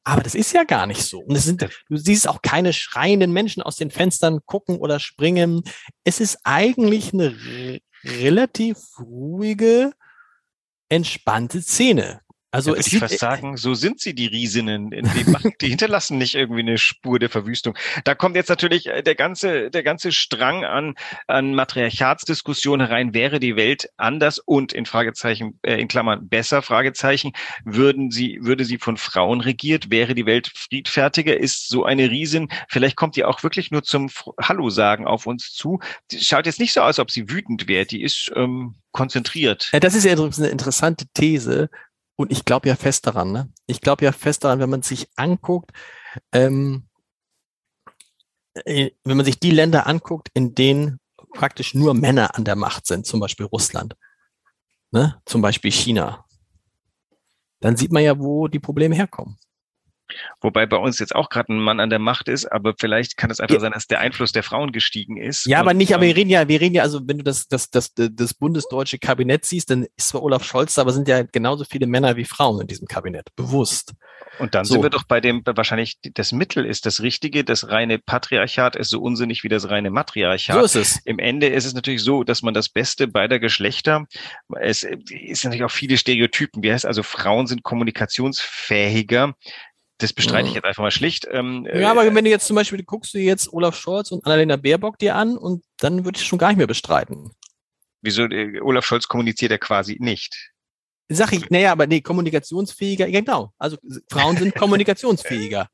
Aber 0.07 0.21
das 0.21 0.35
ist 0.35 0.53
ja 0.53 0.63
gar 0.63 0.85
nicht 0.85 1.01
so. 1.01 1.19
Und 1.19 1.35
es 1.35 1.45
sind, 1.45 1.61
du 1.61 1.97
siehst 1.97 2.27
auch 2.27 2.43
keine 2.43 2.73
schreienden 2.73 3.33
Menschen 3.33 3.63
aus 3.63 3.75
den 3.75 3.89
Fenstern 3.89 4.39
gucken 4.45 4.77
oder 4.77 4.99
springen. 4.99 5.63
Es 6.03 6.19
ist 6.19 6.37
eigentlich 6.43 7.11
eine 7.11 7.35
relativ 8.03 8.77
ruhige, 8.99 9.93
entspannte 10.89 11.61
Szene. 11.61 12.21
Also 12.55 12.71
ja, 12.71 12.77
würde 12.77 12.87
ich 12.89 12.99
fast 12.99 13.19
sagen, 13.19 13.57
so 13.57 13.73
sind 13.73 13.99
sie, 13.99 14.15
die 14.15 14.27
Riesinnen. 14.27 14.89
Die, 14.89 15.57
die 15.61 15.67
hinterlassen 15.67 16.17
nicht 16.17 16.35
irgendwie 16.35 16.61
eine 16.61 16.77
Spur 16.77 17.19
der 17.19 17.29
Verwüstung. 17.29 17.77
Da 18.05 18.15
kommt 18.15 18.37
jetzt 18.37 18.47
natürlich 18.47 18.87
äh, 18.87 19.03
der 19.03 19.15
ganze, 19.15 19.69
der 19.69 19.83
ganze 19.83 20.13
Strang 20.13 20.63
an, 20.63 20.95
an 21.27 21.53
Matriarchatsdiskussion 21.53 22.79
herein. 22.79 23.13
Wäre 23.13 23.41
die 23.41 23.57
Welt 23.57 23.89
anders 23.97 24.39
und 24.39 24.71
in 24.71 24.85
Fragezeichen, 24.85 25.59
äh, 25.63 25.81
in 25.81 25.89
Klammern 25.89 26.29
besser, 26.29 26.61
Fragezeichen, 26.61 27.33
würden 27.65 28.09
sie, 28.09 28.39
würde 28.41 28.63
sie 28.63 28.77
von 28.77 28.95
Frauen 28.95 29.41
regiert? 29.41 29.89
Wäre 29.89 30.15
die 30.15 30.25
Welt 30.25 30.49
friedfertiger? 30.55 31.37
Ist 31.37 31.67
so 31.67 31.83
eine 31.83 32.09
Riesin, 32.09 32.47
vielleicht 32.69 32.95
kommt 32.95 33.17
die 33.17 33.25
auch 33.25 33.43
wirklich 33.43 33.69
nur 33.69 33.83
zum 33.83 34.09
Hallo 34.41 34.69
sagen 34.69 35.05
auf 35.05 35.27
uns 35.27 35.51
zu. 35.51 35.79
Die 36.11 36.19
schaut 36.19 36.45
jetzt 36.45 36.61
nicht 36.61 36.71
so 36.71 36.79
aus, 36.79 36.99
ob 36.99 37.11
sie 37.11 37.29
wütend 37.29 37.67
wäre. 37.67 37.85
Die 37.85 38.01
ist, 38.01 38.31
ähm, 38.33 38.75
konzentriert. 38.95 39.69
Ja, 39.73 39.81
das 39.81 39.93
ist 39.93 40.05
ja 40.05 40.13
eine 40.13 40.47
interessante 40.47 41.05
These, 41.13 41.69
und 42.15 42.31
ich 42.31 42.45
glaube 42.45 42.67
ja 42.67 42.75
fest 42.75 43.07
daran, 43.07 43.31
ne? 43.31 43.49
Ich 43.67 43.81
glaube 43.81 44.05
ja 44.05 44.11
fest 44.11 44.43
daran, 44.43 44.59
wenn 44.59 44.69
man 44.69 44.81
sich 44.81 45.09
anguckt, 45.15 45.71
ähm, 46.31 46.87
äh, 48.53 48.91
wenn 49.03 49.17
man 49.17 49.25
sich 49.25 49.39
die 49.39 49.51
Länder 49.51 49.87
anguckt, 49.87 50.29
in 50.33 50.55
denen 50.55 50.99
praktisch 51.33 51.73
nur 51.73 51.93
Männer 51.93 52.35
an 52.35 52.45
der 52.45 52.55
Macht 52.55 52.87
sind, 52.87 53.05
zum 53.05 53.19
Beispiel 53.19 53.45
Russland, 53.45 53.95
ne? 54.91 55.21
zum 55.25 55.41
Beispiel 55.41 55.71
China, 55.71 56.25
dann 57.59 57.75
sieht 57.75 57.91
man 57.91 58.03
ja, 58.03 58.17
wo 58.19 58.47
die 58.47 58.59
Probleme 58.59 58.95
herkommen. 58.95 59.37
Wobei 60.41 60.65
bei 60.65 60.77
uns 60.77 60.99
jetzt 60.99 61.15
auch 61.15 61.29
gerade 61.29 61.53
ein 61.53 61.59
Mann 61.59 61.79
an 61.79 61.89
der 61.89 61.99
Macht 61.99 62.27
ist, 62.27 62.45
aber 62.51 62.73
vielleicht 62.79 63.17
kann 63.17 63.31
es 63.31 63.39
einfach 63.39 63.55
ja. 63.55 63.61
sein, 63.61 63.71
dass 63.71 63.87
der 63.87 63.99
Einfluss 63.99 64.31
der 64.31 64.43
Frauen 64.43 64.71
gestiegen 64.71 65.17
ist. 65.17 65.45
Ja, 65.45 65.59
aber 65.59 65.73
nicht, 65.73 65.93
aber 65.93 66.03
wir 66.03 66.09
ähm, 66.09 66.15
reden 66.15 66.29
ja, 66.29 66.47
wir 66.47 66.61
reden 66.61 66.75
ja, 66.75 66.83
also 66.83 67.01
wenn 67.05 67.17
du 67.17 67.23
das, 67.23 67.47
das, 67.47 67.69
das, 67.69 67.93
das 67.95 68.33
bundesdeutsche 68.33 68.99
Kabinett 68.99 69.45
siehst, 69.45 69.69
dann 69.69 69.87
ist 69.95 70.09
zwar 70.09 70.23
Olaf 70.23 70.43
Scholz, 70.43 70.77
aber 70.77 70.91
sind 70.91 71.07
ja 71.07 71.23
genauso 71.23 71.65
viele 71.65 71.87
Männer 71.87 72.15
wie 72.15 72.25
Frauen 72.25 72.61
in 72.61 72.67
diesem 72.67 72.87
Kabinett. 72.87 73.35
Bewusst. 73.35 73.93
Und 74.39 74.53
dann 74.53 74.65
so. 74.65 74.73
sind 74.73 74.83
wir 74.83 74.89
doch 74.89 75.03
bei 75.03 75.21
dem, 75.21 75.43
wahrscheinlich 75.45 75.97
das 76.01 76.31
Mittel 76.31 76.65
ist 76.65 76.85
das 76.85 77.01
Richtige, 77.01 77.43
das 77.43 77.69
reine 77.69 77.99
Patriarchat 77.99 78.75
ist 78.75 78.89
so 78.89 79.01
unsinnig 79.01 79.43
wie 79.43 79.49
das 79.49 79.69
reine 79.69 79.91
Matriarchat. 79.91 80.55
So 80.55 80.63
ist 80.63 80.75
es. 80.75 81.01
Im 81.05 81.19
Ende 81.19 81.47
ist 81.47 81.65
es 81.65 81.73
natürlich 81.73 82.03
so, 82.03 82.23
dass 82.23 82.41
man 82.41 82.53
das 82.53 82.69
Beste 82.69 83.07
beider 83.07 83.39
Geschlechter, 83.39 84.05
es 84.59 84.83
ist 84.83 85.43
natürlich 85.43 85.63
auch 85.63 85.71
viele 85.71 85.97
Stereotypen. 85.97 86.63
Wie 86.63 86.71
heißt 86.71 86.85
also, 86.85 87.03
Frauen 87.03 87.47
sind 87.47 87.63
kommunikationsfähiger, 87.63 89.35
das 89.97 90.11
bestreite 90.11 90.49
ich 90.49 90.55
jetzt 90.55 90.65
einfach 90.65 90.83
mal 90.83 90.91
schlicht. 90.91 91.27
Ähm, 91.31 91.67
ja, 91.73 91.91
aber 91.91 92.05
äh, 92.05 92.13
wenn 92.13 92.25
du 92.25 92.29
jetzt 92.29 92.47
zum 92.47 92.55
Beispiel 92.55 92.83
guckst 92.83 93.13
du 93.13 93.19
jetzt 93.19 93.51
Olaf 93.51 93.77
Scholz 93.77 94.11
und 94.11 94.25
Annalena 94.25 94.57
Baerbock 94.57 94.97
dir 94.99 95.15
an 95.15 95.37
und 95.37 95.63
dann 95.77 96.03
würde 96.03 96.19
ich 96.19 96.25
schon 96.25 96.39
gar 96.39 96.49
nicht 96.49 96.57
mehr 96.57 96.67
bestreiten. 96.67 97.31
Wieso? 98.01 98.23
Äh, 98.23 98.59
Olaf 98.61 98.85
Scholz 98.85 99.07
kommuniziert 99.07 99.51
ja 99.51 99.57
quasi 99.57 99.97
nicht. 99.99 100.51
Sag 101.07 101.31
ich, 101.33 101.49
naja, 101.49 101.71
aber 101.71 101.87
nee, 101.87 102.01
kommunikationsfähiger, 102.01 103.09
genau. 103.09 103.53
Also 103.57 103.77
Frauen 104.09 104.37
sind 104.37 104.55
kommunikationsfähiger. 104.55 105.69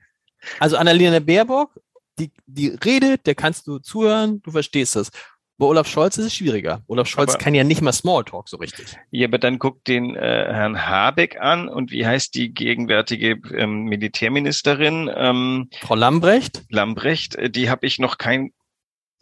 Also 0.60 0.78
Annalena 0.78 1.20
Baerbock, 1.20 1.80
die, 2.20 2.32
die 2.46 2.70
redet, 2.70 3.26
der 3.26 3.36
kannst 3.36 3.66
du 3.68 3.80
zuhören, 3.80 4.42
du 4.42 4.52
verstehst 4.52 4.96
das. 4.96 5.10
Bei 5.62 5.68
Olaf 5.68 5.88
Scholz 5.88 6.18
ist 6.18 6.26
es 6.26 6.34
schwieriger. 6.34 6.82
Olaf 6.88 7.08
Scholz 7.08 7.36
aber, 7.36 7.44
kann 7.44 7.54
ja 7.54 7.64
nicht 7.64 7.84
mal 7.84 7.92
Smalltalk 7.92 8.50
so 8.50 8.58
richtig. 8.58 8.98
Ja, 9.12 9.28
aber 9.28 9.38
dann 9.38 9.60
guckt 9.60 9.88
den 9.88 10.16
äh, 10.16 10.20
Herrn 10.20 10.88
Habeck 10.88 11.40
an 11.40 11.70
und 11.70 11.92
wie 11.92 12.04
heißt 12.04 12.34
die 12.34 12.52
gegenwärtige 12.52 13.40
ähm, 13.56 13.84
Militärministerin? 13.84 15.08
Ähm, 15.16 15.70
Frau 15.80 15.94
Lambrecht? 15.94 16.64
Lambrecht, 16.70 17.36
äh, 17.36 17.52
die 17.52 17.70
habe 17.70 17.86
ich 17.86 18.00
noch 18.00 18.18
kein 18.18 18.54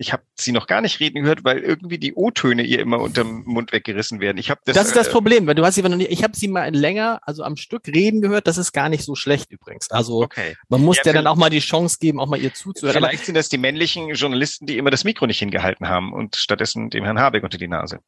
ich 0.01 0.13
habe 0.13 0.24
sie 0.36 0.53
noch 0.53 0.65
gar 0.65 0.79
nicht 0.79 1.01
reden 1.01 1.24
gehört, 1.24 1.44
weil 1.44 1.60
irgendwie 1.60 1.98
die 1.98 2.13
O-Töne 2.13 2.63
ihr 2.63 2.79
immer 2.79 3.00
unterm 3.00 3.44
Mund 3.46 3.74
weggerissen 3.74 4.22
werden. 4.22 4.38
Ich 4.38 4.50
habe 4.50 4.62
das. 4.63 4.74
Das 4.74 4.88
ist 4.88 4.96
das 4.96 5.10
äh, 5.10 5.12
Problem, 5.12 5.46
weil 5.46 5.56
du 5.56 5.65
hast 5.65 5.75
sie 5.75 5.82
noch 5.82 5.94
nicht. 5.94 6.10
Ich 6.10 6.24
habe 6.24 6.38
sie 6.38 6.48
mal 6.48 6.74
länger, 6.74 7.20
also 7.24 7.44
am 7.44 7.58
Stück 7.58 7.86
reden 7.86 8.22
gehört. 8.22 8.48
Das 8.48 8.58
ist 8.58 8.72
gar 8.72 8.88
nicht 8.88 9.03
so 9.03 9.15
schlecht 9.15 9.51
übrigens. 9.51 9.91
Also 9.91 10.24
okay. 10.24 10.56
man 10.70 10.82
muss 10.82 10.98
ja, 10.98 11.03
ja 11.08 11.13
dann 11.13 11.27
auch 11.27 11.36
mal 11.36 11.50
die 11.50 11.60
Chance 11.60 11.98
geben, 12.00 12.22
auch 12.22 12.27
mal 12.27 12.39
ihr 12.39 12.53
zuzuhören. 12.53 12.96
Vielleicht 12.96 13.25
sind 13.25 13.36
das 13.36 13.50
die 13.50 13.58
männlichen 13.58 14.13
Journalisten, 14.13 14.65
die 14.65 14.77
immer 14.77 14.89
das 14.89 15.03
Mikro 15.03 15.27
nicht 15.27 15.39
hingehalten 15.39 15.89
haben 15.89 16.13
und 16.13 16.38
stattdessen 16.38 16.89
dem 16.89 17.03
Herrn 17.03 17.20
Habeck 17.20 17.44
unter 17.44 17.58
die 17.58 17.68
Nase. 17.68 18.00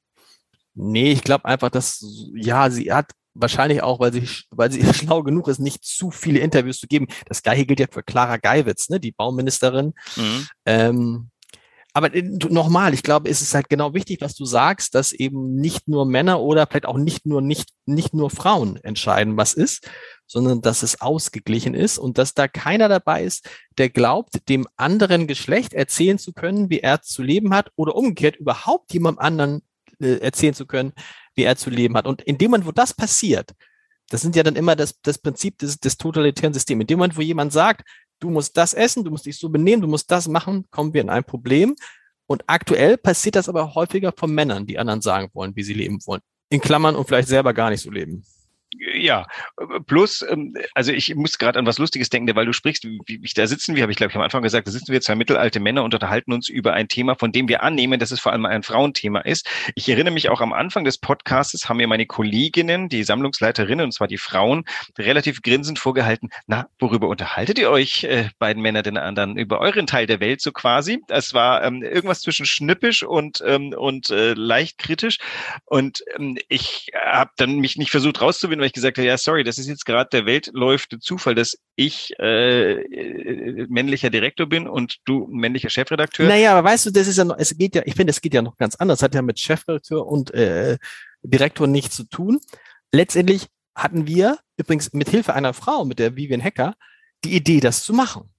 Nee, 0.74 1.12
ich 1.12 1.24
glaube 1.24 1.44
einfach, 1.44 1.70
dass 1.70 2.06
ja, 2.34 2.70
sie 2.70 2.94
hat 2.94 3.12
wahrscheinlich 3.34 3.84
auch, 3.84 4.00
weil 4.00 4.14
sie, 4.14 4.30
weil 4.50 4.72
sie 4.72 4.82
schlau 4.94 5.24
genug 5.24 5.50
ist, 5.50 5.60
nicht 5.60 5.84
zu 5.84 6.10
viele 6.10 6.40
Interviews 6.40 6.80
zu 6.80 6.88
geben. 6.88 7.08
Das 7.26 7.44
gleiche 7.44 7.66
gilt 7.66 7.82
ja 7.82 7.88
für 7.92 8.02
Clara 8.02 8.38
Geiwitz, 8.38 8.90
ne, 8.90 9.02
die 9.02 9.12
Bauministerin. 9.12 9.94
Mhm. 10.16 10.48
Ähm, 10.66 11.31
aber 11.94 12.14
äh, 12.14 12.22
nochmal, 12.22 12.94
ich 12.94 13.04
glaube, 13.04 13.30
es 13.30 13.42
ist 13.42 13.54
halt 13.54 13.70
genau 13.70 13.94
wichtig, 13.94 14.22
was 14.22 14.36
du 14.36 14.46
sagst, 14.46 14.96
dass 14.96 15.12
eben 15.12 15.56
nicht 15.56 15.88
nur 15.88 16.06
Männer 16.06 16.40
oder 16.40 16.68
vielleicht 16.68 16.86
auch 16.86 16.98
nicht 16.98 17.26
nur 17.26 17.42
nicht 17.42 17.70
nicht 17.86 18.14
nur 18.14 18.30
Frauen 18.30 18.78
entscheiden, 18.78 19.38
was 19.38 19.54
ist, 19.54 19.90
sondern 20.26 20.62
dass 20.62 20.84
es 20.84 21.02
ausgeglichen 21.02 21.74
ist 21.74 21.98
und 21.98 22.18
dass 22.18 22.34
da 22.34 22.48
keiner 22.48 22.88
dabei 22.88 23.24
ist, 23.24 23.50
der 23.78 23.90
glaubt, 23.90 24.48
dem 24.48 24.68
anderen 24.78 25.28
Geschlecht 25.28 25.74
erzählen 25.74 26.18
zu 26.18 26.32
können, 26.32 26.70
wie 26.70 26.80
er 26.80 27.02
zu 27.02 27.22
leben 27.22 27.54
hat 27.54 27.72
oder 27.76 27.96
umgekehrt 27.96 28.38
überhaupt 28.38 28.94
jemandem 28.94 29.20
anderen 29.20 29.62
äh, 30.00 30.20
erzählen 30.20 30.54
zu 30.54 30.66
können, 30.66 30.94
wie 31.36 31.44
er 31.44 31.58
zu 31.58 31.70
leben 31.70 31.98
hat. 31.98 32.08
Und 32.08 32.22
in 32.22 32.38
dem 32.38 32.52
Moment, 32.52 32.68
wo 32.68 32.72
das 32.72 32.94
passiert, 32.94 33.52
das 34.10 34.22
sind 34.22 34.36
ja 34.36 34.44
dann 34.44 34.56
immer 34.56 34.76
das, 34.76 35.02
das 35.02 35.18
Prinzip 35.18 35.58
des, 35.58 35.80
des 35.80 35.98
totalitären 35.98 36.54
Systems. 36.54 36.82
In 36.82 36.88
dem 36.88 37.00
Moment, 37.00 37.18
wo 37.18 37.22
jemand 37.22 37.52
sagt, 37.54 37.88
du 38.22 38.30
musst 38.30 38.56
das 38.56 38.74
essen, 38.74 39.04
du 39.04 39.12
musst 39.12 39.26
dich 39.26 39.38
so 39.38 39.50
benehmen, 39.50 39.82
du 39.82 39.88
musst 39.90 40.10
das 40.10 40.30
machen, 40.30 40.66
kommen 40.72 40.94
wir 40.94 41.02
in 41.02 41.10
ein 41.10 41.26
Problem. 41.26 41.76
Und 42.28 42.44
aktuell 42.48 42.98
passiert 42.98 43.36
das 43.36 43.50
aber 43.50 43.76
häufiger 43.76 44.14
von 44.16 44.34
Männern, 44.34 44.66
die 44.66 44.80
anderen 44.80 45.02
sagen 45.02 45.30
wollen, 45.34 45.54
wie 45.58 45.64
sie 45.64 45.74
leben 45.74 46.00
wollen. 46.06 46.22
In 46.50 46.62
Klammern 46.62 46.96
und 46.96 47.06
vielleicht 47.08 47.28
selber 47.28 47.54
gar 47.54 47.70
nicht 47.70 47.82
so 47.82 47.92
leben. 47.92 48.24
Ja, 48.74 49.28
plus, 49.86 50.22
ähm, 50.22 50.56
also 50.74 50.94
ich 50.94 51.14
muss 51.16 51.38
gerade 51.38 51.60
an 51.60 51.66
was 51.66 51.78
Lustiges 51.78 52.10
denken, 52.10 52.34
weil 52.36 52.46
du 52.46 52.54
sprichst, 52.54 52.86
wie, 52.86 53.00
wie 53.06 53.32
da 53.36 53.46
sitzen 53.46 53.76
wir, 53.76 53.84
habe 53.84 53.92
ich 53.92 53.98
glaube 53.98 54.12
ich 54.12 54.16
am 54.16 54.22
Anfang 54.22 54.44
gesagt, 54.44 54.66
da 54.66 54.72
sitzen 54.72 54.94
wir 54.94 55.02
zwei 55.02 55.16
mittelalte 55.16 55.60
Männer 55.60 55.84
und 55.84 55.94
unterhalten 55.94 56.32
uns 56.32 56.48
über 56.48 56.72
ein 56.72 56.88
Thema, 56.88 57.16
von 57.16 57.34
dem 57.34 57.50
wir 57.50 57.64
annehmen, 57.64 58.00
dass 58.00 58.12
es 58.12 58.22
vor 58.22 58.32
allem 58.32 58.46
ein 58.46 58.64
Frauenthema 58.64 59.20
ist. 59.20 59.50
Ich 59.76 59.90
erinnere 59.90 60.14
mich 60.14 60.30
auch 60.30 60.40
am 60.40 60.54
Anfang 60.54 60.86
des 60.86 60.98
Podcasts 60.98 61.68
haben 61.68 61.78
mir 61.78 61.88
meine 61.88 62.06
Kolleginnen, 62.06 62.88
die 62.88 63.04
Sammlungsleiterinnen, 63.04 63.84
und 63.84 63.92
zwar 63.92 64.08
die 64.08 64.18
Frauen, 64.18 64.64
relativ 64.98 65.42
grinsend 65.42 65.78
vorgehalten, 65.78 66.30
na, 66.48 66.70
worüber 66.80 67.10
unterhaltet 67.10 67.60
ihr 67.60 67.70
euch, 67.70 68.06
äh, 68.06 68.30
beiden 68.40 68.62
Männer 68.62 68.84
den 68.84 68.98
anderen, 68.98 69.38
über 69.38 69.60
euren 69.60 69.86
Teil 69.86 70.06
der 70.06 70.22
Welt 70.22 70.40
so 70.40 70.54
quasi? 70.54 71.02
Es 71.10 71.34
war 71.34 71.62
ähm, 71.64 71.84
irgendwas 71.84 72.22
zwischen 72.22 72.46
schnippisch 72.46 73.04
und, 73.04 73.44
ähm, 73.46 73.74
und 73.78 74.12
äh, 74.12 74.34
leicht 74.34 74.78
kritisch 74.78 75.18
und 75.66 76.06
ähm, 76.18 76.38
ich 76.48 76.88
habe 76.96 77.32
dann 77.36 77.58
mich 77.58 77.76
nicht 77.76 77.92
versucht 77.92 78.22
rauszuwinden, 78.22 78.61
weil 78.62 78.68
ich 78.68 78.74
gesagt 78.74 78.98
habe, 78.98 79.08
ja, 79.08 79.18
sorry, 79.18 79.44
das 79.44 79.58
ist 79.58 79.68
jetzt 79.68 79.86
gerade 79.86 80.10
der 80.12 80.26
weltläufte 80.26 81.00
Zufall, 81.00 81.36
dass 81.36 81.58
ich 81.76 82.14
äh, 82.20 82.82
äh, 82.82 83.68
männlicher 83.70 84.10
Direktor 84.10 84.48
bin 84.48 84.68
und 84.68 85.00
du 85.06 85.28
männlicher 85.30 85.70
Chefredakteur. 85.70 86.28
Naja, 86.28 86.56
aber 86.56 86.70
weißt 86.70 86.86
du, 86.86 86.92
das 86.92 87.08
ist 87.08 87.18
ja 87.18 87.26
noch, 87.26 87.38
es 87.38 87.58
geht 87.58 87.76
ja, 87.76 87.82
ich 87.86 87.96
finde, 87.96 88.12
es 88.12 88.22
geht 88.22 88.34
ja 88.34 88.42
noch 88.42 88.56
ganz 88.58 88.76
anders. 88.76 89.04
Hat 89.04 89.14
ja 89.14 89.22
mit 89.22 89.40
Chefredakteur 89.40 90.08
und 90.08 90.34
äh, 90.34 90.78
Direktor 91.24 91.68
nichts 91.68 91.96
zu 91.96 92.06
tun. 92.06 92.40
Letztendlich 92.92 93.48
hatten 93.76 94.08
wir 94.08 94.38
übrigens 94.58 94.94
mit 94.94 95.10
Hilfe 95.10 95.34
einer 95.34 95.54
Frau, 95.54 95.86
mit 95.86 96.00
der 96.00 96.16
Vivian 96.16 96.44
Hacker, 96.44 96.76
die 97.24 97.36
Idee, 97.36 97.60
das 97.60 97.84
zu 97.84 97.94
machen. 97.94 98.30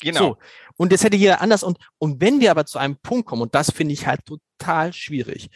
Genau. 0.00 0.18
So. 0.18 0.36
Und 0.76 0.92
das 0.92 1.04
hätte 1.04 1.16
jeder 1.16 1.40
anders. 1.40 1.62
Und, 1.62 1.78
und 1.98 2.20
wenn 2.20 2.40
wir 2.40 2.50
aber 2.50 2.66
zu 2.66 2.78
einem 2.78 2.96
Punkt 2.96 3.26
kommen, 3.26 3.42
und 3.42 3.54
das 3.54 3.70
finde 3.70 3.94
ich 3.94 4.06
halt 4.06 4.20
total 4.24 4.92
schwierig, 4.92 5.50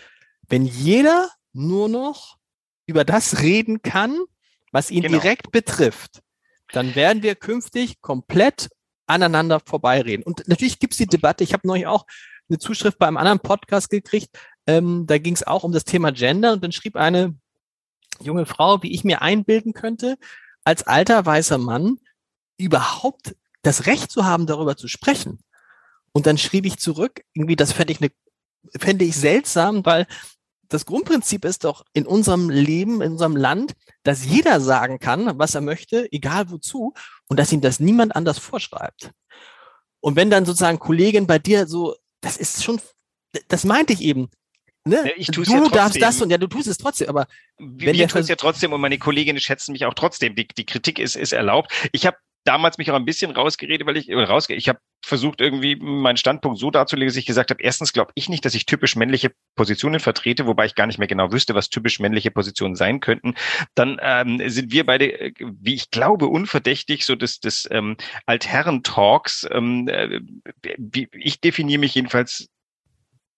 wenn 0.49 0.65
jeder 0.65 1.31
nur 1.53 1.89
noch 1.89 2.40
über 2.91 3.05
das 3.05 3.41
reden 3.41 3.83
kann, 3.83 4.19
was 4.73 4.91
ihn 4.91 5.03
genau. 5.03 5.19
direkt 5.19 5.51
betrifft, 5.53 6.21
dann 6.73 6.95
werden 6.95 7.23
wir 7.23 7.35
künftig 7.35 8.01
komplett 8.01 8.69
aneinander 9.07 9.61
vorbeireden. 9.65 10.25
Und 10.25 10.47
natürlich 10.47 10.79
gibt 10.79 10.95
es 10.95 10.99
die 10.99 11.07
Debatte, 11.07 11.43
ich 11.43 11.53
habe 11.53 11.67
neulich 11.67 11.87
auch 11.87 12.07
eine 12.49 12.59
Zuschrift 12.59 12.99
bei 12.99 13.07
einem 13.07 13.17
anderen 13.17 13.41
Podcast 13.41 13.91
gekriegt, 13.91 14.37
ähm, 14.67 15.07
da 15.07 15.19
ging 15.19 15.35
es 15.35 15.47
auch 15.47 15.65
um 15.65 15.73
das 15.73 15.85
Thema 15.85 16.13
Gender 16.13 16.53
und 16.53 16.63
dann 16.63 16.73
schrieb 16.73 16.97
eine 16.97 17.35
junge 18.21 18.47
Frau, 18.47 18.83
wie 18.83 18.93
ich 18.93 19.05
mir 19.05 19.23
einbilden 19.23 19.73
könnte, 19.73 20.17
als 20.65 20.83
alter 20.83 21.25
weißer 21.25 21.59
Mann 21.59 21.99
überhaupt 22.59 23.35
das 23.63 23.87
Recht 23.87 24.11
zu 24.11 24.25
haben, 24.25 24.47
darüber 24.47 24.77
zu 24.77 24.89
sprechen. 24.89 25.41
Und 26.13 26.27
dann 26.27 26.39
schrieb 26.39 26.67
ich 26.67 26.79
zurück, 26.79 27.23
irgendwie, 27.33 27.57
das 27.57 27.73
fände 27.73 27.93
ich 27.93 28.01
eine, 28.01 28.11
fände 28.79 29.05
ich 29.05 29.17
seltsam, 29.17 29.85
weil 29.87 30.07
das 30.71 30.87
Grundprinzip 30.87 31.45
ist 31.45 31.65
doch 31.65 31.85
in 31.93 32.07
unserem 32.07 32.49
Leben, 32.49 33.03
in 33.03 33.13
unserem 33.13 33.37
Land, 33.37 33.75
dass 34.05 34.25
jeder 34.25 34.61
sagen 34.61 34.99
kann, 34.99 35.39
was 35.39 35.55
er 35.55 35.61
möchte, 35.61 36.11
egal 36.13 36.51
wozu, 36.51 36.95
und 37.29 37.39
dass 37.39 37.53
ihm 37.53 37.61
das 37.61 37.81
niemand 37.81 38.17
anders 38.17 38.39
vorschreibt. 38.39 39.11
Und 40.01 40.17
wenn 40.17 40.31
dann 40.31 40.47
sozusagen 40.47 40.79
Kollegin 40.79 41.27
bei 41.27 41.39
dir 41.39 41.67
so, 41.67 41.97
das 42.21 42.37
ist 42.37 42.65
schon, 42.65 42.81
das 43.49 43.65
meinte 43.65 43.93
ich 43.93 44.01
eben. 44.01 44.31
Ne? 44.85 45.13
Ich 45.17 45.27
du 45.27 45.43
ja 45.43 45.69
darfst 45.69 46.01
das 46.01 46.23
und 46.23 46.31
ja, 46.31 46.39
du 46.39 46.47
tust 46.47 46.69
es 46.69 46.79
trotzdem, 46.79 47.09
aber 47.09 47.27
wenn 47.59 47.97
wir 47.97 48.09
tun 48.09 48.23
es 48.23 48.29
ja 48.29 48.37
trotzdem 48.37 48.73
und 48.73 48.81
meine 48.81 48.99
Kolleginnen 48.99 49.41
schätzen 49.41 49.73
mich 49.73 49.85
auch 49.85 49.95
trotzdem. 49.95 50.35
Die, 50.37 50.47
die 50.47 50.65
Kritik 50.65 50.99
ist, 50.99 51.17
ist 51.17 51.33
erlaubt. 51.33 51.71
Ich 51.93 52.07
habe 52.07 52.17
damals 52.45 52.79
mich 52.79 52.91
auch 52.91 52.97
ein 52.97 53.05
bisschen 53.05 53.31
rausgeredet, 53.31 53.87
weil 53.87 53.97
ich 53.97 54.11
rausge 54.11 54.55
ich 54.55 54.69
habe 54.69 54.81
versucht 55.05 55.41
irgendwie 55.41 55.77
meinen 55.77 56.17
Standpunkt 56.17 56.59
so 56.59 56.71
darzulegen, 56.71 57.09
dass 57.09 57.17
ich 57.17 57.27
gesagt 57.27 57.51
habe, 57.51 57.63
erstens 57.63 57.93
glaube 57.93 58.13
ich 58.15 58.29
nicht, 58.29 58.45
dass 58.45 58.55
ich 58.55 58.67
typisch 58.67 58.97
männliche 58.97 59.33
Positionen 59.57 60.01
vertrete, 60.01 60.47
wobei 60.47 60.67
ich 60.67 60.75
gar 60.75 60.87
nicht 60.87 60.99
mehr 60.99 61.09
genau 61.09 61.33
wüsste, 61.33 61.55
was 61.55 61.71
typisch 61.71 62.01
männliche 62.01 62.31
Positionen 62.31 62.75
sein 62.75 63.01
könnten. 63.01 63.35
Dann 63.75 63.99
ähm, 64.03 64.41
sind 64.49 64.73
wir 64.73 64.85
beide, 64.85 65.21
äh, 65.21 65.33
wie 65.39 65.75
ich 65.75 65.91
glaube, 65.91 66.27
unverdächtig 66.27 67.05
so 67.07 67.17
des, 67.17 67.41
des 67.41 67.69
ähm, 67.71 67.97
Altherren-Talks. 68.27 69.47
Ähm, 69.51 69.89
äh, 69.89 70.21
ich 71.13 71.41
definiere 71.41 71.81
mich 71.81 71.95
jedenfalls 71.95 72.49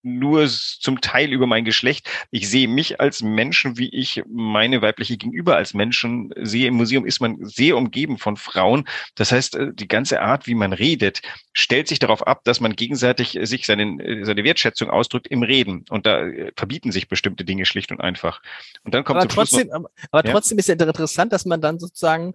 nur 0.03 0.47
zum 0.47 1.01
Teil 1.01 1.31
über 1.31 1.47
mein 1.47 1.65
Geschlecht. 1.65 2.09
Ich 2.29 2.49
sehe 2.49 2.67
mich 2.67 2.99
als 2.99 3.21
Menschen, 3.21 3.77
wie 3.77 3.89
ich 3.89 4.21
meine 4.27 4.81
weibliche 4.81 5.17
Gegenüber 5.17 5.55
als 5.55 5.73
Menschen 5.73 6.31
sehe. 6.37 6.67
Im 6.67 6.75
Museum 6.75 7.05
ist 7.05 7.21
man 7.21 7.37
sehr 7.41 7.77
umgeben 7.77 8.17
von 8.17 8.37
Frauen. 8.37 8.87
Das 9.15 9.31
heißt, 9.31 9.55
äh, 9.55 9.73
die 9.73 9.87
ganze 9.87 10.21
Art, 10.21 10.45
wie 10.45 10.55
man 10.55 10.73
redet, 10.73 11.21
stellt 11.53 11.87
sich 11.87 11.99
darauf 11.99 12.27
ab, 12.27 12.43
dass 12.43 12.59
man 12.59 12.75
gegenseitig 12.75 13.39
sich 13.43 13.65
seinen, 13.65 13.99
äh, 13.99 14.25
seine 14.25 14.43
Wertschätzung 14.43 14.89
ausdrückt 14.89 15.27
im 15.27 15.41
Reden. 15.41 15.85
Und 15.89 16.05
da 16.05 16.21
äh, 16.21 16.51
verbieten 16.55 16.91
sich 16.91 17.07
bestimmte 17.07 17.45
Dinge 17.45 17.65
schlicht 17.65 17.91
und 17.91 18.01
einfach. 18.01 18.41
Und 18.83 18.93
dann 18.93 19.05
kommt 19.05 19.21
aber 19.21 19.29
trotzdem, 19.29 19.67
noch, 19.67 19.85
aber 20.11 20.23
trotzdem 20.23 20.57
ist 20.57 20.67
ja 20.67 20.75
interessant, 20.75 21.31
dass 21.31 21.45
man 21.45 21.61
dann 21.61 21.79
sozusagen 21.79 22.33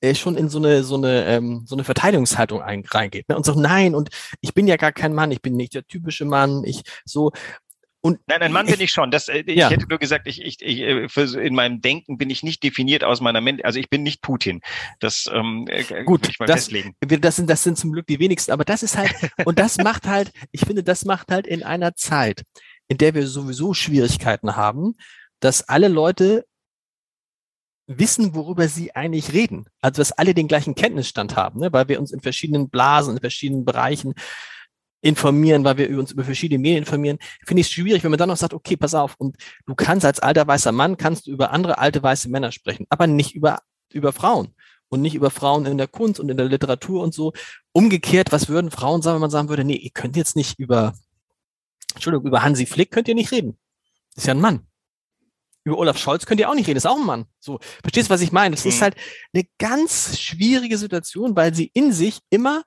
äh, 0.00 0.14
schon 0.14 0.36
in 0.36 0.48
so 0.48 0.58
eine 0.58 0.84
so 0.84 0.96
eine 0.96 1.26
ähm, 1.26 1.64
so 1.66 1.74
eine 1.74 1.84
Verteidigungshaltung 1.84 2.62
ein, 2.62 2.84
reingeht 2.86 3.28
ne? 3.28 3.36
und 3.36 3.44
sagt 3.44 3.58
nein 3.58 3.94
und 3.94 4.10
ich 4.40 4.54
bin 4.54 4.66
ja 4.66 4.76
gar 4.76 4.92
kein 4.92 5.14
Mann, 5.14 5.32
ich 5.32 5.42
bin 5.42 5.56
nicht 5.56 5.74
der 5.74 5.86
typische 5.86 6.24
Mann, 6.24 6.62
ich 6.64 6.82
so 7.04 7.32
Und 8.00 8.20
nein, 8.28 8.42
ein 8.42 8.52
Mann 8.52 8.66
ich, 8.66 8.72
bin 8.72 8.80
ich 8.80 8.92
schon. 8.92 9.10
Das, 9.10 9.28
äh, 9.28 9.42
ich 9.46 9.56
ja. 9.56 9.70
hätte 9.70 9.86
nur 9.88 9.98
gesagt, 9.98 10.28
ich, 10.28 10.40
ich, 10.40 10.62
ich, 10.62 10.80
äh, 10.80 11.08
für, 11.08 11.22
in 11.40 11.54
meinem 11.54 11.80
Denken 11.80 12.16
bin 12.16 12.30
ich 12.30 12.44
nicht 12.44 12.62
definiert 12.62 13.02
aus 13.02 13.20
meiner 13.20 13.40
Mente. 13.40 13.64
Also 13.64 13.80
ich 13.80 13.90
bin 13.90 14.04
nicht 14.04 14.22
Putin. 14.22 14.60
Das 15.00 15.28
ähm, 15.32 15.66
äh, 15.68 16.04
gut. 16.04 16.28
Ich 16.28 16.38
mal 16.38 16.46
das, 16.46 16.66
festlegen. 16.66 16.94
Das 17.00 17.36
sind, 17.36 17.50
das 17.50 17.64
sind 17.64 17.76
zum 17.76 17.92
Glück 17.92 18.06
die 18.06 18.20
wenigsten. 18.20 18.52
Aber 18.52 18.64
das 18.64 18.84
ist 18.84 18.96
halt 18.96 19.12
und 19.44 19.58
das 19.58 19.78
macht 19.78 20.06
halt. 20.06 20.30
Ich 20.52 20.60
finde, 20.60 20.84
das 20.84 21.04
macht 21.04 21.32
halt 21.32 21.46
in 21.46 21.64
einer 21.64 21.96
Zeit, 21.96 22.44
in 22.86 22.98
der 22.98 23.14
wir 23.14 23.26
sowieso 23.26 23.74
Schwierigkeiten 23.74 24.54
haben, 24.54 24.94
dass 25.40 25.68
alle 25.68 25.88
Leute 25.88 26.44
wissen, 27.88 28.34
worüber 28.34 28.68
sie 28.68 28.94
eigentlich 28.94 29.32
reden. 29.32 29.66
Also 29.80 30.00
dass 30.00 30.12
alle 30.12 30.34
den 30.34 30.46
gleichen 30.46 30.74
Kenntnisstand 30.74 31.34
haben, 31.34 31.60
ne? 31.60 31.72
weil 31.72 31.88
wir 31.88 31.98
uns 31.98 32.12
in 32.12 32.20
verschiedenen 32.20 32.68
Blasen, 32.68 33.14
in 33.14 33.20
verschiedenen 33.20 33.64
Bereichen 33.64 34.14
informieren, 35.00 35.64
weil 35.64 35.78
wir 35.78 35.98
uns 35.98 36.12
über 36.12 36.24
verschiedene 36.24 36.60
Medien 36.60 36.78
informieren, 36.78 37.18
finde 37.46 37.60
ich 37.62 37.68
es 37.68 37.72
schwierig, 37.72 38.04
wenn 38.04 38.10
man 38.10 38.18
dann 38.18 38.28
noch 38.28 38.36
sagt, 38.36 38.52
okay, 38.52 38.76
pass 38.76 38.94
auf, 38.94 39.14
und 39.18 39.36
du 39.66 39.74
kannst 39.74 40.04
als 40.04 40.20
alter 40.20 40.46
weißer 40.46 40.72
Mann, 40.72 40.96
kannst 40.96 41.26
du 41.26 41.30
über 41.30 41.52
andere 41.52 41.78
alte 41.78 42.02
weiße 42.02 42.28
Männer 42.28 42.52
sprechen, 42.52 42.86
aber 42.90 43.06
nicht 43.06 43.34
über, 43.34 43.62
über 43.92 44.12
Frauen 44.12 44.54
und 44.88 45.00
nicht 45.00 45.14
über 45.14 45.30
Frauen 45.30 45.66
in 45.66 45.78
der 45.78 45.88
Kunst 45.88 46.20
und 46.20 46.28
in 46.28 46.36
der 46.36 46.46
Literatur 46.46 47.02
und 47.02 47.14
so. 47.14 47.32
Umgekehrt, 47.72 48.32
was 48.32 48.48
würden 48.48 48.70
Frauen 48.70 49.02
sagen, 49.02 49.16
wenn 49.16 49.22
man 49.22 49.30
sagen 49.30 49.48
würde, 49.48 49.64
nee, 49.64 49.76
ihr 49.76 49.90
könnt 49.90 50.16
jetzt 50.16 50.36
nicht 50.36 50.58
über, 50.58 50.94
Entschuldigung, 51.94 52.26
über 52.26 52.42
Hansi 52.42 52.66
Flick 52.66 52.90
könnt 52.90 53.08
ihr 53.08 53.14
nicht 53.14 53.32
reden. 53.32 53.56
Ist 54.16 54.26
ja 54.26 54.34
ein 54.34 54.40
Mann. 54.40 54.67
Über 55.68 55.78
Olaf 55.78 55.98
Scholz 55.98 56.26
könnt 56.26 56.40
ihr 56.40 56.48
auch 56.48 56.54
nicht 56.54 56.66
reden, 56.66 56.76
das 56.76 56.84
ist 56.84 56.90
auch 56.90 56.98
ein 56.98 57.06
Mann. 57.06 57.26
So, 57.40 57.58
verstehst 57.82 58.08
du, 58.08 58.14
was 58.14 58.20
ich 58.20 58.32
meine? 58.32 58.54
Das 58.56 58.64
mhm. 58.64 58.70
ist 58.70 58.82
halt 58.82 58.96
eine 59.34 59.44
ganz 59.58 60.18
schwierige 60.18 60.78
Situation, 60.78 61.36
weil 61.36 61.54
sie 61.54 61.70
in 61.74 61.92
sich 61.92 62.20
immer 62.30 62.62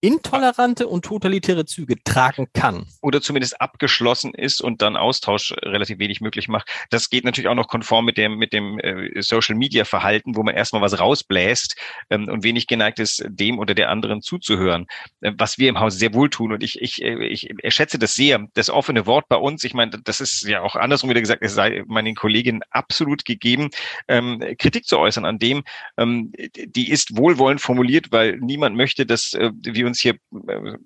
intolerante 0.00 0.88
und 0.88 1.04
totalitäre 1.04 1.66
Züge 1.66 2.02
tragen 2.02 2.48
kann. 2.54 2.86
Oder 3.02 3.20
zumindest 3.20 3.60
abgeschlossen 3.60 4.32
ist 4.34 4.60
und 4.62 4.82
dann 4.82 4.96
Austausch 4.96 5.52
relativ 5.62 5.98
wenig 5.98 6.20
möglich 6.20 6.48
macht. 6.48 6.70
Das 6.90 7.10
geht 7.10 7.24
natürlich 7.24 7.48
auch 7.48 7.54
noch 7.54 7.68
konform 7.68 8.06
mit 8.06 8.16
dem, 8.16 8.36
mit 8.36 8.52
dem 8.52 8.78
äh, 8.78 9.20
Social 9.22 9.56
Media 9.56 9.84
Verhalten, 9.84 10.36
wo 10.36 10.42
man 10.42 10.54
erstmal 10.54 10.82
was 10.82 10.98
rausbläst 10.98 11.76
ähm, 12.08 12.28
und 12.28 12.42
wenig 12.42 12.66
geneigt 12.66 12.98
ist, 12.98 13.22
dem 13.28 13.58
oder 13.58 13.74
der 13.74 13.90
anderen 13.90 14.22
zuzuhören. 14.22 14.86
Äh, 15.20 15.32
was 15.36 15.58
wir 15.58 15.68
im 15.68 15.80
Haus 15.80 15.98
sehr 15.98 16.14
wohl 16.14 16.30
tun. 16.30 16.52
Und 16.52 16.62
ich, 16.62 16.80
ich, 16.80 17.02
äh, 17.02 17.26
ich 17.26 17.50
schätze 17.68 17.98
das 17.98 18.14
sehr. 18.14 18.46
Das 18.54 18.70
offene 18.70 19.04
Wort 19.06 19.28
bei 19.28 19.36
uns, 19.36 19.64
ich 19.64 19.74
meine, 19.74 20.00
das 20.02 20.20
ist 20.20 20.42
ja 20.44 20.62
auch 20.62 20.76
andersrum 20.76 21.10
wieder 21.10 21.20
gesagt, 21.20 21.42
es 21.42 21.54
sei 21.54 21.84
meinen 21.86 22.14
Kolleginnen 22.14 22.62
absolut 22.70 23.24
gegeben, 23.26 23.68
ähm, 24.08 24.42
Kritik 24.58 24.86
zu 24.86 24.98
äußern 24.98 25.26
an 25.26 25.38
dem, 25.38 25.62
ähm, 25.98 26.32
die 26.56 26.90
ist 26.90 27.16
wohlwollend 27.16 27.60
formuliert, 27.60 28.12
weil 28.12 28.38
niemand 28.38 28.76
möchte, 28.76 29.04
dass 29.04 29.34
äh, 29.34 29.50
wir 29.54 29.89
uns 29.90 30.00
hier 30.00 30.14
äh, 30.48 30.76